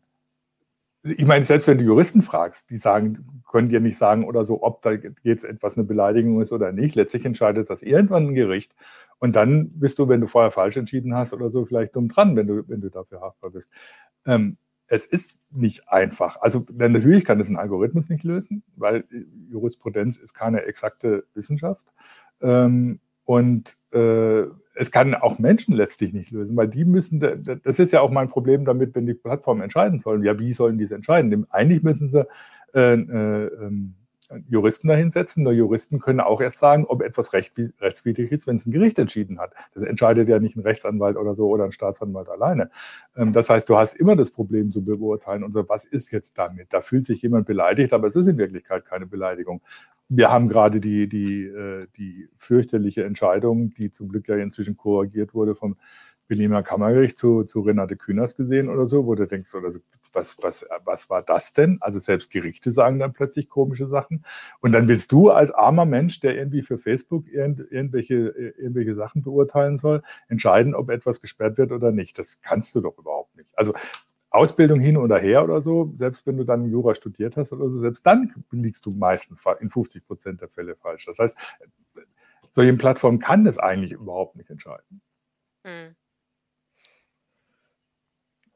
[1.04, 4.62] ich meine, selbst wenn du Juristen fragst, die sagen, können dir nicht sagen oder so,
[4.62, 6.94] ob da jetzt etwas eine Beleidigung ist oder nicht.
[6.94, 8.74] Letztlich entscheidet das irgendwann ein Gericht.
[9.18, 12.36] Und dann bist du, wenn du vorher falsch entschieden hast oder so, vielleicht dumm dran,
[12.36, 13.68] wenn du, wenn du dafür haftbar bist.
[14.26, 14.56] Ähm,
[14.88, 16.40] es ist nicht einfach.
[16.40, 19.04] Also natürlich kann es ein Algorithmus nicht lösen, weil
[19.50, 21.86] Jurisprudenz ist keine exakte Wissenschaft.
[22.42, 27.92] Ähm, und äh, es kann auch Menschen letztlich nicht lösen, weil die müssen, das ist
[27.92, 30.22] ja auch mein Problem damit, wenn die Plattformen entscheiden sollen.
[30.22, 31.46] Ja, wie sollen die es entscheiden?
[31.50, 32.26] Eigentlich müssen sie
[32.74, 33.94] äh, äh, ähm,
[34.48, 35.42] Juristen dahinsetzen.
[35.42, 39.38] Nur Juristen können auch erst sagen, ob etwas rechtswidrig ist, wenn es ein Gericht entschieden
[39.38, 39.52] hat.
[39.74, 42.70] Das entscheidet ja nicht ein Rechtsanwalt oder so oder ein Staatsanwalt alleine.
[43.16, 46.38] Ähm, das heißt, du hast immer das Problem zu beurteilen und so, was ist jetzt
[46.38, 46.72] damit?
[46.72, 49.60] Da fühlt sich jemand beleidigt, aber es ist in Wirklichkeit keine Beleidigung.
[50.08, 55.34] Wir haben gerade die, die, äh, die fürchterliche Entscheidung, die zum Glück ja inzwischen korrigiert
[55.34, 55.76] wurde vom
[56.26, 59.72] Berliner Kammergericht zu, zu Renate Künast gesehen oder so, wo du denkst, oder
[60.12, 61.78] was, was, was war das denn?
[61.80, 64.24] Also selbst Gerichte sagen dann plötzlich komische Sachen.
[64.60, 69.22] Und dann willst du als armer Mensch, der irgendwie für Facebook irgend, irgendwelche, irgendwelche Sachen
[69.22, 72.18] beurteilen soll, entscheiden, ob etwas gesperrt wird oder nicht.
[72.18, 73.50] Das kannst du doch überhaupt nicht.
[73.54, 73.74] Also
[74.30, 77.78] Ausbildung hin oder her oder so, selbst wenn du dann Jura studiert hast oder so,
[77.78, 81.06] selbst dann liegst du meistens in 50 Prozent der Fälle falsch.
[81.06, 81.36] Das heißt,
[82.50, 85.02] solche Plattformen kann das eigentlich überhaupt nicht entscheiden.
[85.64, 85.94] Hm.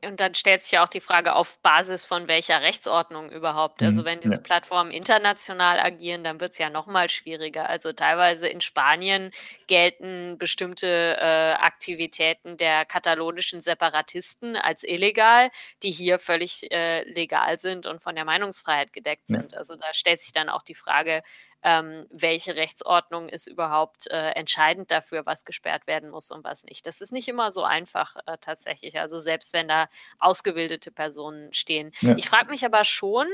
[0.05, 3.83] Und dann stellt sich ja auch die Frage, auf Basis von welcher Rechtsordnung überhaupt.
[3.83, 4.41] Also mhm, wenn diese ja.
[4.41, 7.69] Plattformen international agieren, dann wird es ja noch mal schwieriger.
[7.69, 9.33] Also teilweise in Spanien
[9.67, 15.51] gelten bestimmte äh, Aktivitäten der katalonischen Separatisten als illegal,
[15.83, 19.53] die hier völlig äh, legal sind und von der Meinungsfreiheit gedeckt sind.
[19.53, 19.59] Ja.
[19.59, 21.25] Also da stellt sich dann auch die Frage,
[21.63, 26.87] ähm, welche Rechtsordnung ist überhaupt äh, entscheidend dafür, was gesperrt werden muss und was nicht.
[26.87, 28.99] Das ist nicht immer so einfach äh, tatsächlich.
[28.99, 29.89] Also selbst wenn da
[30.19, 31.93] ausgebildete Personen stehen.
[32.01, 32.15] Ja.
[32.17, 33.27] Ich frage mich aber schon,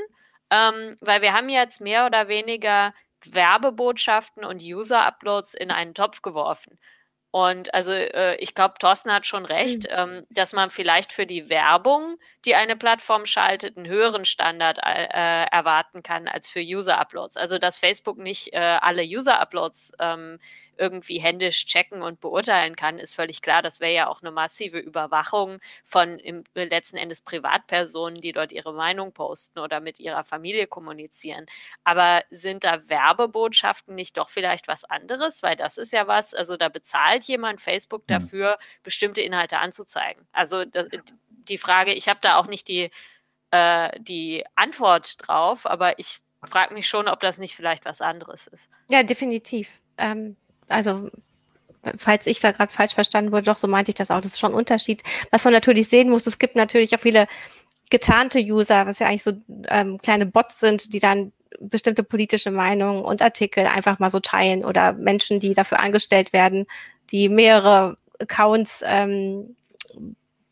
[0.49, 2.93] ähm, weil wir haben jetzt mehr oder weniger
[3.25, 6.79] Werbebotschaften und User-Uploads in einen Topf geworfen.
[7.35, 9.97] Und also äh, ich glaube, Thorsten hat schon recht, mhm.
[9.97, 15.45] ähm, dass man vielleicht für die Werbung, die eine Plattform schaltet, einen höheren Standard äh,
[15.51, 17.35] erwarten kann als für User-Uploads.
[17.35, 20.39] Also dass Facebook nicht äh, alle User-Uploads ähm,
[20.77, 23.61] irgendwie händisch checken und beurteilen kann, ist völlig klar.
[23.61, 28.73] Das wäre ja auch eine massive Überwachung von im, letzten Endes Privatpersonen, die dort ihre
[28.73, 31.45] Meinung posten oder mit ihrer Familie kommunizieren.
[31.83, 35.43] Aber sind da Werbebotschaften nicht doch vielleicht was anderes?
[35.43, 38.19] Weil das ist ja was, also da bezahlt jemand Facebook hm.
[38.19, 38.83] dafür, mhm.
[38.83, 40.27] bestimmte Inhalte anzuzeigen.
[40.31, 40.87] Also das,
[41.29, 42.91] die Frage, ich habe da auch nicht die,
[43.51, 48.47] äh, die Antwort drauf, aber ich frage mich schon, ob das nicht vielleicht was anderes
[48.47, 48.69] ist.
[48.89, 49.81] Ja, definitiv.
[49.97, 50.35] Ähm,
[50.67, 51.09] also
[51.97, 54.21] falls ich da gerade falsch verstanden wurde, doch so meinte ich das auch.
[54.21, 55.03] Das ist schon ein Unterschied.
[55.31, 57.27] Was man natürlich sehen muss, es gibt natürlich auch viele
[57.89, 59.33] getarnte User, was ja eigentlich so
[59.67, 64.65] ähm, kleine Bots sind, die dann bestimmte politische Meinungen und Artikel einfach mal so teilen
[64.65, 66.65] oder Menschen, die dafür angestellt werden,
[67.11, 69.55] die mehrere Accounts ähm,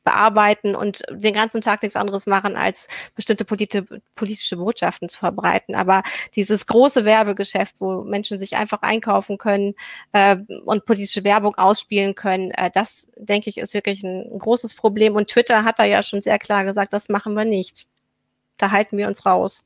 [0.04, 3.84] bearbeiten und den ganzen Tag nichts anderes machen, als bestimmte politi
[4.16, 5.76] politische Botschaften zu verbreiten.
[5.76, 6.04] Aber
[6.36, 9.76] dieses große Werbegeschäft, wo Menschen sich einfach einkaufen können
[10.12, 14.74] äh, und politische Werbung ausspielen können, äh, das, denke ich, ist wirklich ein, ein großes
[14.74, 15.16] Problem.
[15.16, 17.88] Und Twitter hat da ja schon sehr klar gesagt, das machen wir nicht.
[18.58, 19.64] Da halten wir uns raus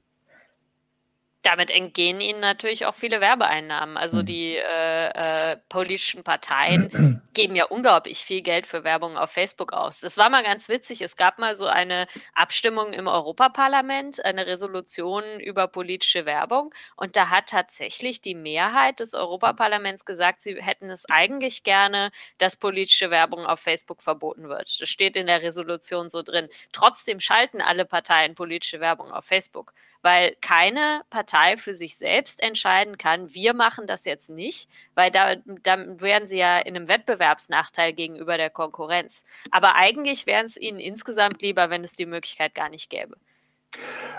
[1.43, 3.95] damit entgehen ihnen natürlich auch viele Werbeeinnahmen.
[3.95, 4.25] Also mhm.
[4.25, 9.99] die äh, äh, politischen Parteien geben ja unglaublich viel Geld für Werbung auf Facebook aus.
[9.99, 11.01] Das war mal ganz witzig.
[11.01, 16.73] Es gab mal so eine Abstimmung im Europaparlament, eine Resolution über politische Werbung.
[16.95, 22.57] Und da hat tatsächlich die Mehrheit des Europaparlaments gesagt, sie hätten es eigentlich gerne, dass
[22.57, 24.81] politische Werbung auf Facebook verboten wird.
[24.81, 26.49] Das steht in der Resolution so drin.
[26.71, 29.73] Trotzdem schalten alle Parteien politische Werbung auf Facebook
[30.07, 35.35] weil keine Partei für sich selbst entscheiden kann, wir machen das jetzt nicht, weil da,
[35.63, 39.25] dann wären sie ja in einem Wettbewerbsnachteil gegenüber der Konkurrenz.
[39.51, 43.17] Aber eigentlich wäre es ihnen insgesamt lieber, wenn es die Möglichkeit gar nicht gäbe.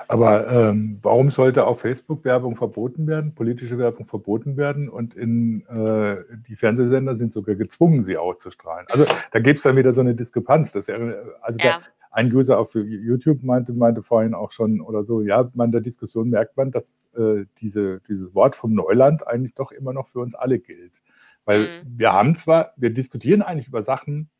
[0.08, 5.64] Aber ähm, warum sollte auf Facebook Werbung verboten werden, politische Werbung verboten werden und in,
[5.68, 8.84] äh, die Fernsehsender sind sogar gezwungen, sie auszustrahlen?
[8.90, 10.72] Also da gibt es dann wieder so eine Diskrepanz.
[10.72, 11.56] Dass, also ja.
[11.56, 11.80] der,
[12.18, 16.30] ein User auf YouTube meinte, meinte vorhin auch schon oder so, ja, man der Diskussion
[16.30, 20.34] merkt man, dass äh, diese, dieses Wort vom Neuland eigentlich doch immer noch für uns
[20.34, 21.00] alle gilt.
[21.44, 21.92] Weil mhm.
[21.96, 24.30] wir haben zwar, wir diskutieren eigentlich über Sachen,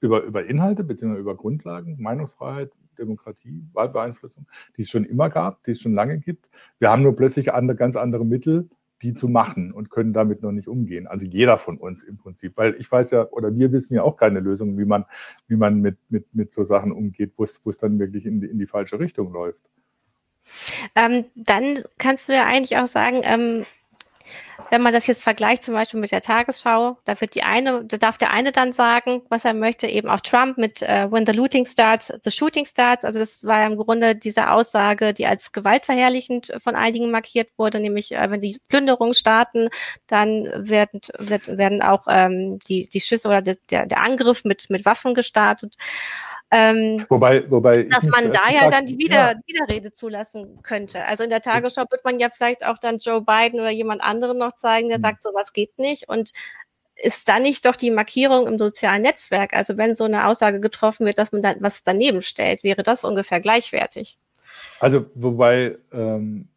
[0.00, 5.70] über, über Inhalte beziehungsweise über Grundlagen, Meinungsfreiheit, Demokratie, Wahlbeeinflussung, die es schon immer gab, die
[5.70, 6.48] es schon lange gibt.
[6.80, 8.68] Wir haben nur plötzlich andere, ganz andere Mittel,
[9.02, 11.06] die zu machen und können damit noch nicht umgehen.
[11.06, 14.16] Also jeder von uns im Prinzip, weil ich weiß ja, oder wir wissen ja auch
[14.16, 15.04] keine Lösung, wie man,
[15.46, 18.58] wie man mit, mit, mit so Sachen umgeht, wo es, dann wirklich in die, in
[18.58, 19.62] die falsche Richtung läuft.
[20.94, 23.64] Ähm, dann kannst du ja eigentlich auch sagen, ähm,
[24.70, 27.96] wenn man das jetzt vergleicht, zum Beispiel mit der Tagesschau, da wird die eine, da
[27.96, 31.32] darf der eine dann sagen, was er möchte, eben auch Trump mit uh, When the
[31.32, 33.04] looting starts, the shooting starts.
[33.04, 38.12] Also das war im Grunde diese Aussage, die als gewaltverherrlichend von einigen markiert wurde, nämlich
[38.12, 39.68] äh, wenn die Plünderungen starten,
[40.06, 44.84] dann werden, wird, werden auch ähm, die, die Schüsse oder der, der Angriff mit, mit
[44.84, 45.76] Waffen gestartet.
[46.50, 49.40] Ähm, wobei, wobei dass man da ja dann die Wieder, ja.
[49.46, 51.04] Widerrede zulassen könnte.
[51.04, 54.38] Also in der Tagesschau wird man ja vielleicht auch dann Joe Biden oder jemand anderen
[54.38, 55.02] noch zeigen, der hm.
[55.02, 56.08] sagt, sowas geht nicht.
[56.08, 56.32] Und
[56.96, 59.52] ist da nicht doch die Markierung im sozialen Netzwerk?
[59.52, 63.04] Also wenn so eine Aussage getroffen wird, dass man dann was daneben stellt, wäre das
[63.04, 64.18] ungefähr gleichwertig.
[64.80, 66.48] Also wobei ähm,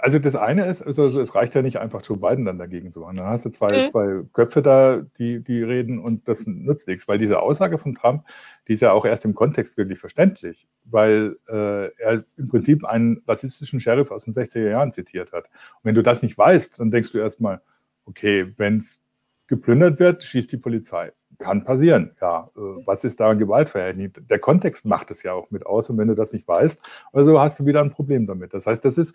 [0.00, 3.00] also das eine ist, also es reicht ja nicht einfach Joe Biden dann dagegen zu
[3.00, 3.16] machen.
[3.16, 3.90] Dann hast du zwei, mhm.
[3.90, 8.24] zwei Köpfe da, die, die reden und das nützt nichts, weil diese Aussage von Trump,
[8.68, 13.22] die ist ja auch erst im Kontext wirklich verständlich, weil äh, er im Prinzip einen
[13.26, 15.44] rassistischen Sheriff aus den 60er Jahren zitiert hat.
[15.46, 17.60] Und wenn du das nicht weißt, dann denkst du erstmal,
[18.04, 19.00] okay, wenn es
[19.48, 21.12] geplündert wird, schießt die Polizei.
[21.38, 22.50] Kann passieren, ja.
[22.56, 24.12] Äh, was ist da ein Gewaltverhältnis?
[24.28, 25.90] Der Kontext macht es ja auch mit aus.
[25.90, 26.80] Und wenn du das nicht weißt,
[27.12, 28.54] also hast du wieder ein Problem damit.
[28.54, 29.14] Das heißt, das ist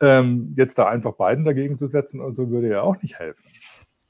[0.00, 3.42] ähm, jetzt da einfach beiden dagegen zu setzen und so würde ja auch nicht helfen.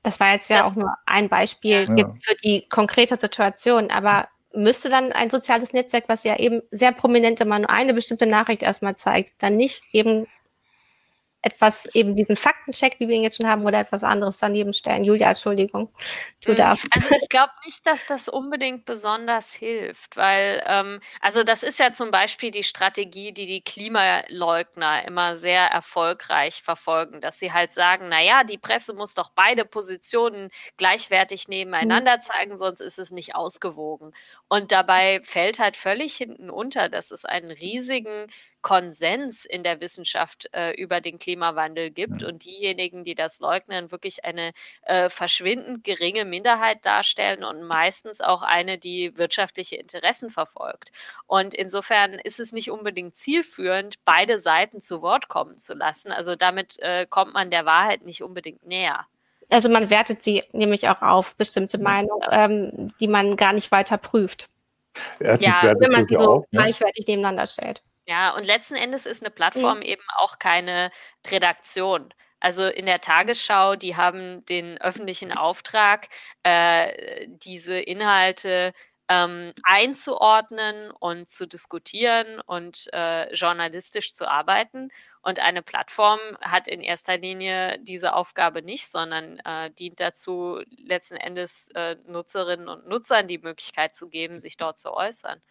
[0.03, 1.97] Das war jetzt ja das, auch nur ein Beispiel ja.
[1.97, 6.93] jetzt für die konkrete Situation, aber müsste dann ein soziales Netzwerk, was ja eben sehr
[6.93, 10.27] prominent immer nur eine bestimmte Nachricht erstmal zeigt, dann nicht eben
[11.43, 15.05] etwas eben diesen Faktencheck, wie wir ihn jetzt schon haben, oder etwas anderes daneben stellen.
[15.05, 15.93] Julia, Entschuldigung.
[16.43, 16.87] Du hm, darfst.
[16.91, 21.93] Also ich glaube nicht, dass das unbedingt besonders hilft, weil ähm, also das ist ja
[21.93, 28.09] zum Beispiel die Strategie, die die Klimaleugner immer sehr erfolgreich verfolgen, dass sie halt sagen,
[28.09, 32.21] naja, die Presse muss doch beide Positionen gleichwertig nebeneinander hm.
[32.21, 34.13] zeigen, sonst ist es nicht ausgewogen.
[34.49, 38.27] Und dabei fällt halt völlig hinten unter, dass es einen riesigen
[38.63, 44.25] Konsens in der Wissenschaft äh, über den Klimawandel gibt und diejenigen, die das leugnen, wirklich
[44.25, 44.53] eine
[44.83, 50.91] äh, verschwindend geringe Minderheit darstellen und meistens auch eine, die wirtschaftliche Interessen verfolgt.
[51.27, 56.11] Und insofern ist es nicht unbedingt zielführend, beide Seiten zu Wort kommen zu lassen.
[56.11, 59.07] Also damit äh, kommt man der Wahrheit nicht unbedingt näher.
[59.51, 63.97] Also man wertet sie nämlich auch auf bestimmte Meinungen, ähm, die man gar nicht weiter
[63.97, 64.49] prüft.
[65.21, 66.47] Erstens ja, wenn man sie so auch, ne?
[66.53, 67.83] gleichwertig nebeneinander stellt.
[68.09, 69.83] Ja, und letzten Endes ist eine Plattform mhm.
[69.83, 70.91] eben auch keine
[71.27, 72.09] Redaktion.
[72.41, 76.09] Also in der Tagesschau, die haben den öffentlichen Auftrag,
[76.43, 78.73] äh, diese Inhalte
[79.11, 84.89] ähm, einzuordnen und zu diskutieren und äh, journalistisch zu arbeiten.
[85.21, 91.17] Und eine Plattform hat in erster Linie diese Aufgabe nicht, sondern äh, dient dazu, letzten
[91.17, 95.43] Endes äh, Nutzerinnen und Nutzern die Möglichkeit zu geben, sich dort zu äußern.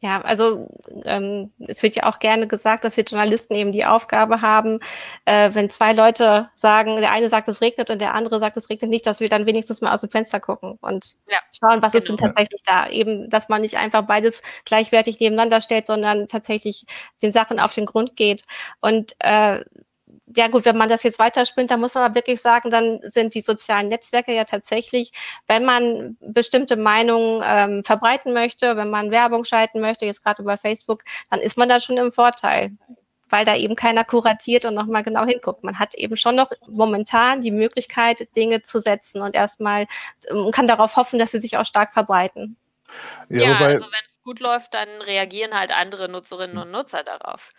[0.00, 0.68] Ja, also
[1.06, 4.78] ähm, es wird ja auch gerne gesagt, dass wir Journalisten eben die Aufgabe haben,
[5.24, 8.70] äh, wenn zwei Leute sagen, der eine sagt, es regnet und der andere sagt, es
[8.70, 11.92] regnet nicht, dass wir dann wenigstens mal aus dem Fenster gucken und ja, schauen, was
[11.92, 12.02] genau.
[12.02, 12.28] ist denn genau.
[12.28, 12.88] tatsächlich da.
[12.88, 16.84] Eben, dass man nicht einfach beides gleichwertig nebeneinander stellt, sondern tatsächlich
[17.20, 18.44] den Sachen auf den Grund geht.
[18.80, 19.64] Und äh,
[20.36, 23.34] ja gut, wenn man das jetzt weiterspinnt, dann muss man aber wirklich sagen, dann sind
[23.34, 25.12] die sozialen Netzwerke ja tatsächlich,
[25.46, 30.58] wenn man bestimmte Meinungen ähm, verbreiten möchte, wenn man Werbung schalten möchte, jetzt gerade über
[30.58, 32.72] Facebook, dann ist man da schon im Vorteil,
[33.28, 35.64] weil da eben keiner kuratiert und nochmal genau hinguckt.
[35.64, 39.86] Man hat eben schon noch momentan die Möglichkeit, Dinge zu setzen und erstmal
[40.30, 42.56] ähm, kann darauf hoffen, dass sie sich auch stark verbreiten.
[43.28, 47.52] Ja, ja also wenn es gut läuft, dann reagieren halt andere Nutzerinnen und Nutzer darauf.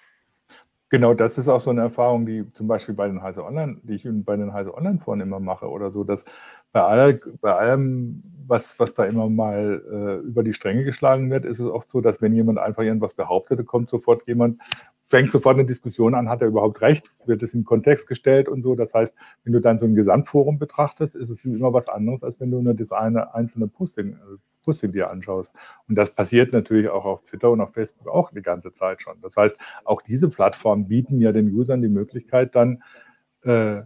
[0.91, 3.93] Genau, das ist auch so eine Erfahrung, die zum Beispiel bei den Heise Online, die
[3.93, 6.25] ich bei den Heise Online-Foren immer mache oder so, dass
[6.71, 11.45] bei, all, bei allem, was, was da immer mal äh, über die Stränge geschlagen wird,
[11.45, 14.57] ist es oft so, dass wenn jemand einfach irgendwas behauptet, kommt sofort jemand,
[15.03, 18.63] fängt sofort eine Diskussion an, hat er überhaupt recht, wird es in Kontext gestellt und
[18.63, 18.73] so.
[18.73, 19.13] Das heißt,
[19.43, 22.61] wenn du dann so ein Gesamtforum betrachtest, ist es immer was anderes, als wenn du
[22.63, 24.17] nur das eine einzelne Posting,
[24.63, 25.51] Posting dir anschaust.
[25.87, 29.19] Und das passiert natürlich auch auf Twitter und auf Facebook auch die ganze Zeit schon.
[29.21, 32.83] Das heißt, auch diese Plattformen bieten ja den Usern die Möglichkeit, dann
[33.43, 33.81] äh,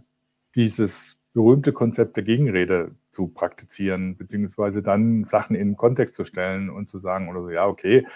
[0.54, 6.70] dieses berühmte Konzept der Gegenrede zu praktizieren, beziehungsweise dann Sachen in den Kontext zu stellen
[6.70, 8.06] und zu sagen oder so, ja, okay,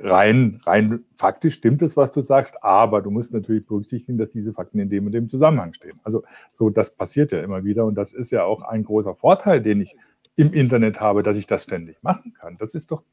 [0.00, 4.52] rein, rein faktisch stimmt es, was du sagst, aber du musst natürlich berücksichtigen, dass diese
[4.52, 6.00] Fakten in dem und dem Zusammenhang stehen.
[6.02, 9.60] Also so, das passiert ja immer wieder und das ist ja auch ein großer Vorteil,
[9.60, 9.96] den ich
[10.36, 12.56] im Internet habe, dass ich das ständig machen kann.
[12.58, 13.04] Das ist doch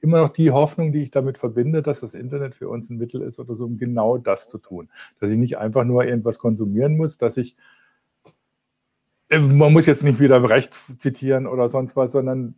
[0.00, 3.22] immer noch die Hoffnung, die ich damit verbinde, dass das Internet für uns ein Mittel
[3.22, 4.88] ist oder so, um genau das zu tun.
[5.20, 7.56] Dass ich nicht einfach nur irgendwas konsumieren muss, dass ich,
[9.28, 12.54] äh, man muss jetzt nicht wieder rechts zitieren oder sonst was, sondern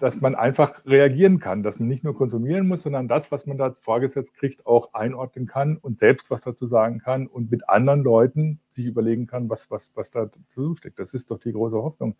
[0.00, 3.56] dass man einfach reagieren kann, dass man nicht nur konsumieren muss, sondern das, was man
[3.56, 8.02] da vorgesetzt kriegt, auch einordnen kann und selbst was dazu sagen kann und mit anderen
[8.02, 10.98] Leuten sich überlegen kann, was, was, was da dazu steckt.
[10.98, 12.16] Das ist doch die große Hoffnung,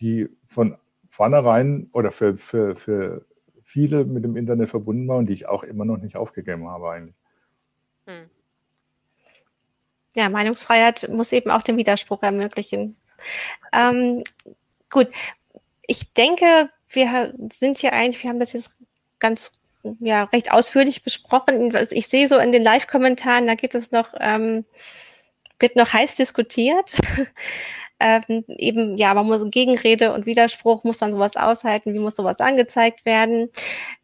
[0.00, 0.76] die von
[1.08, 3.24] vornherein oder für, für, für
[3.62, 6.90] viele mit dem Internet verbunden war und die ich auch immer noch nicht aufgegeben habe
[6.90, 7.16] eigentlich.
[8.06, 8.28] Hm.
[10.16, 12.96] Ja, Meinungsfreiheit muss eben auch den Widerspruch ermöglichen.
[13.72, 14.22] Ähm,
[14.90, 15.08] gut,
[15.86, 18.76] ich denke, wir sind hier eigentlich, wir haben das jetzt
[19.18, 19.52] ganz
[20.00, 21.74] ja, recht ausführlich besprochen.
[21.90, 24.64] Ich sehe so in den Live-Kommentaren, da geht es noch, ähm,
[25.58, 26.96] wird noch heiß diskutiert.
[28.00, 32.40] Ähm, eben, ja, man muss Gegenrede und Widerspruch, muss man sowas aushalten, wie muss sowas
[32.40, 33.50] angezeigt werden.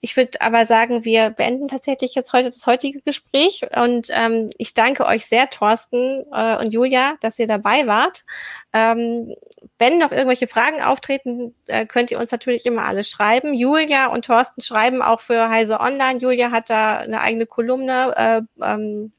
[0.00, 4.74] Ich würde aber sagen, wir beenden tatsächlich jetzt heute das heutige Gespräch und ähm, ich
[4.74, 8.24] danke euch sehr, Thorsten äh, und Julia, dass ihr dabei wart.
[8.72, 9.34] Ähm,
[9.78, 13.54] wenn noch irgendwelche Fragen auftreten, äh, könnt ihr uns natürlich immer alles schreiben.
[13.54, 16.18] Julia und Thorsten schreiben auch für Heise Online.
[16.18, 18.14] Julia hat da eine eigene Kolumne.
[18.16, 19.12] Äh, ähm,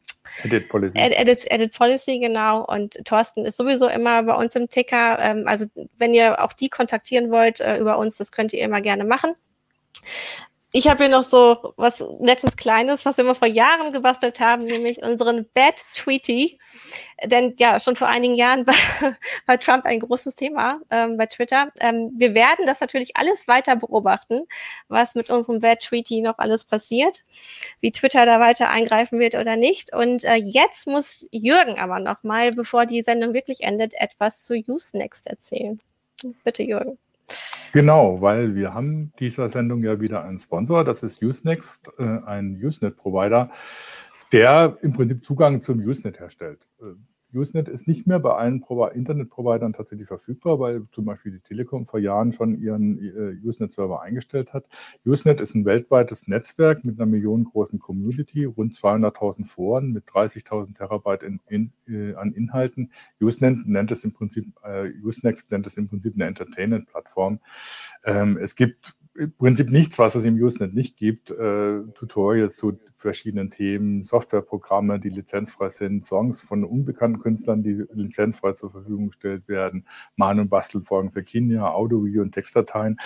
[0.44, 0.98] Edit Policy.
[0.98, 2.66] Edit, Edit Policy, genau.
[2.66, 5.20] Und Thorsten ist sowieso immer bei uns im Ticker.
[5.20, 5.66] Ähm, also
[5.98, 9.36] wenn ihr auch die kontaktieren wollt äh, über uns, das könnt ihr immer gerne machen.
[10.74, 14.64] Ich habe hier noch so was nettes Kleines, was wir immer vor Jahren gebastelt haben,
[14.64, 16.60] nämlich unseren Bad Tweety.
[17.26, 18.76] Denn ja, schon vor einigen Jahren war,
[19.48, 21.72] war Trump ein großes Thema ähm, bei Twitter.
[21.82, 24.48] Ähm, wir werden das natürlich alles weiter beobachten,
[24.88, 27.26] was mit unserem Bad Tweety noch alles passiert,
[27.82, 29.94] wie Twitter da weiter eingreifen wird oder nicht.
[29.94, 34.54] Und äh, jetzt muss Jürgen aber noch mal, bevor die Sendung wirklich endet, etwas zu
[34.54, 35.80] Usenext erzählen.
[36.46, 36.98] Bitte, Jürgen.
[37.74, 42.60] Genau, weil wir haben dieser Sendung ja wieder einen Sponsor, das ist Usenext, äh, ein
[42.62, 43.50] Usenet-Provider,
[44.32, 46.68] der im Prinzip Zugang zum Usenet herstellt.
[47.34, 48.64] Usenet ist nicht mehr bei allen
[48.94, 54.54] Internetprovidern tatsächlich verfügbar, weil zum Beispiel die Telekom vor Jahren schon ihren äh, Usenet-Server eingestellt
[54.54, 54.66] hat.
[55.06, 61.24] Usenet ist ein weltweites Netzwerk mit einer millionengroßen Community, rund 200.000 Foren mit 30.000 Terabyte
[61.24, 62.92] in, in, äh, an Inhalten.
[63.22, 67.40] Usenet nennt es im Prinzip, äh, Usenext nennt es im Prinzip eine Entertainment-Plattform.
[68.06, 71.32] Ähm, es gibt im Prinzip nichts, was es im Usenet nicht gibt.
[71.32, 78.54] Äh, Tutorials zu verschiedenen Themen, Softwareprogramme, die lizenzfrei sind, Songs von unbekannten Künstlern, die lizenzfrei
[78.54, 79.86] zur Verfügung gestellt werden,
[80.16, 82.98] Mahn- und Bastelfolgen für Kinder, Audio, Video und Textdateien.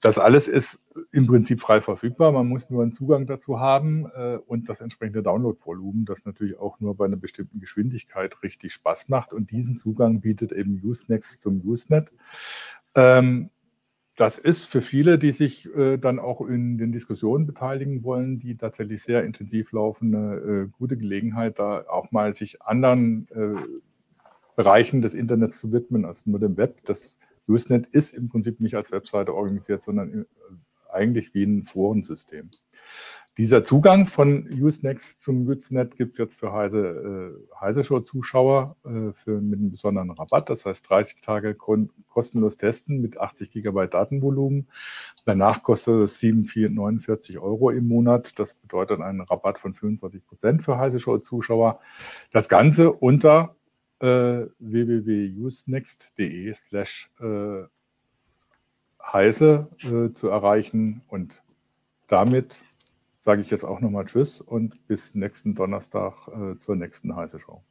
[0.00, 0.82] Das alles ist
[1.12, 2.32] im Prinzip frei verfügbar.
[2.32, 6.80] Man muss nur einen Zugang dazu haben äh, und das entsprechende Downloadvolumen, das natürlich auch
[6.80, 9.32] nur bei einer bestimmten Geschwindigkeit richtig Spaß macht.
[9.32, 12.10] Und diesen Zugang bietet eben Usenext zum Usenet.
[12.94, 13.50] Ähm,
[14.16, 18.56] das ist für viele, die sich äh, dann auch in den Diskussionen beteiligen wollen, die
[18.56, 23.60] tatsächlich sehr intensiv laufen, eine äh, gute Gelegenheit, da auch mal sich anderen äh,
[24.56, 26.84] Bereichen des Internets zu widmen als nur dem Web.
[26.84, 27.16] Das
[27.48, 30.24] Usenet ist im Prinzip nicht als Webseite organisiert, sondern äh,
[30.92, 32.50] eigentlich wie ein Forensystem.
[33.38, 39.12] Dieser Zugang von Usenext zum Usenet gibt es jetzt für Heise, äh, Heise Show-Zuschauer äh,
[39.12, 40.50] für, mit einem besonderen Rabatt.
[40.50, 44.68] Das heißt 30 Tage kostenlos testen mit 80 GB Datenvolumen.
[45.26, 48.36] Danach kostet es 749 Euro im Monat.
[48.38, 51.78] Das bedeutet einen Rabatt von 25 Prozent für Heise Show-Zuschauer.
[52.32, 53.54] Das Ganze unter
[54.00, 57.62] äh, www.usenext.de slash äh,
[59.02, 61.42] Heise äh, zu erreichen und
[62.08, 62.60] damit
[63.20, 67.62] sage ich jetzt auch nochmal Tschüss und bis nächsten Donnerstag äh, zur nächsten Heiße Show.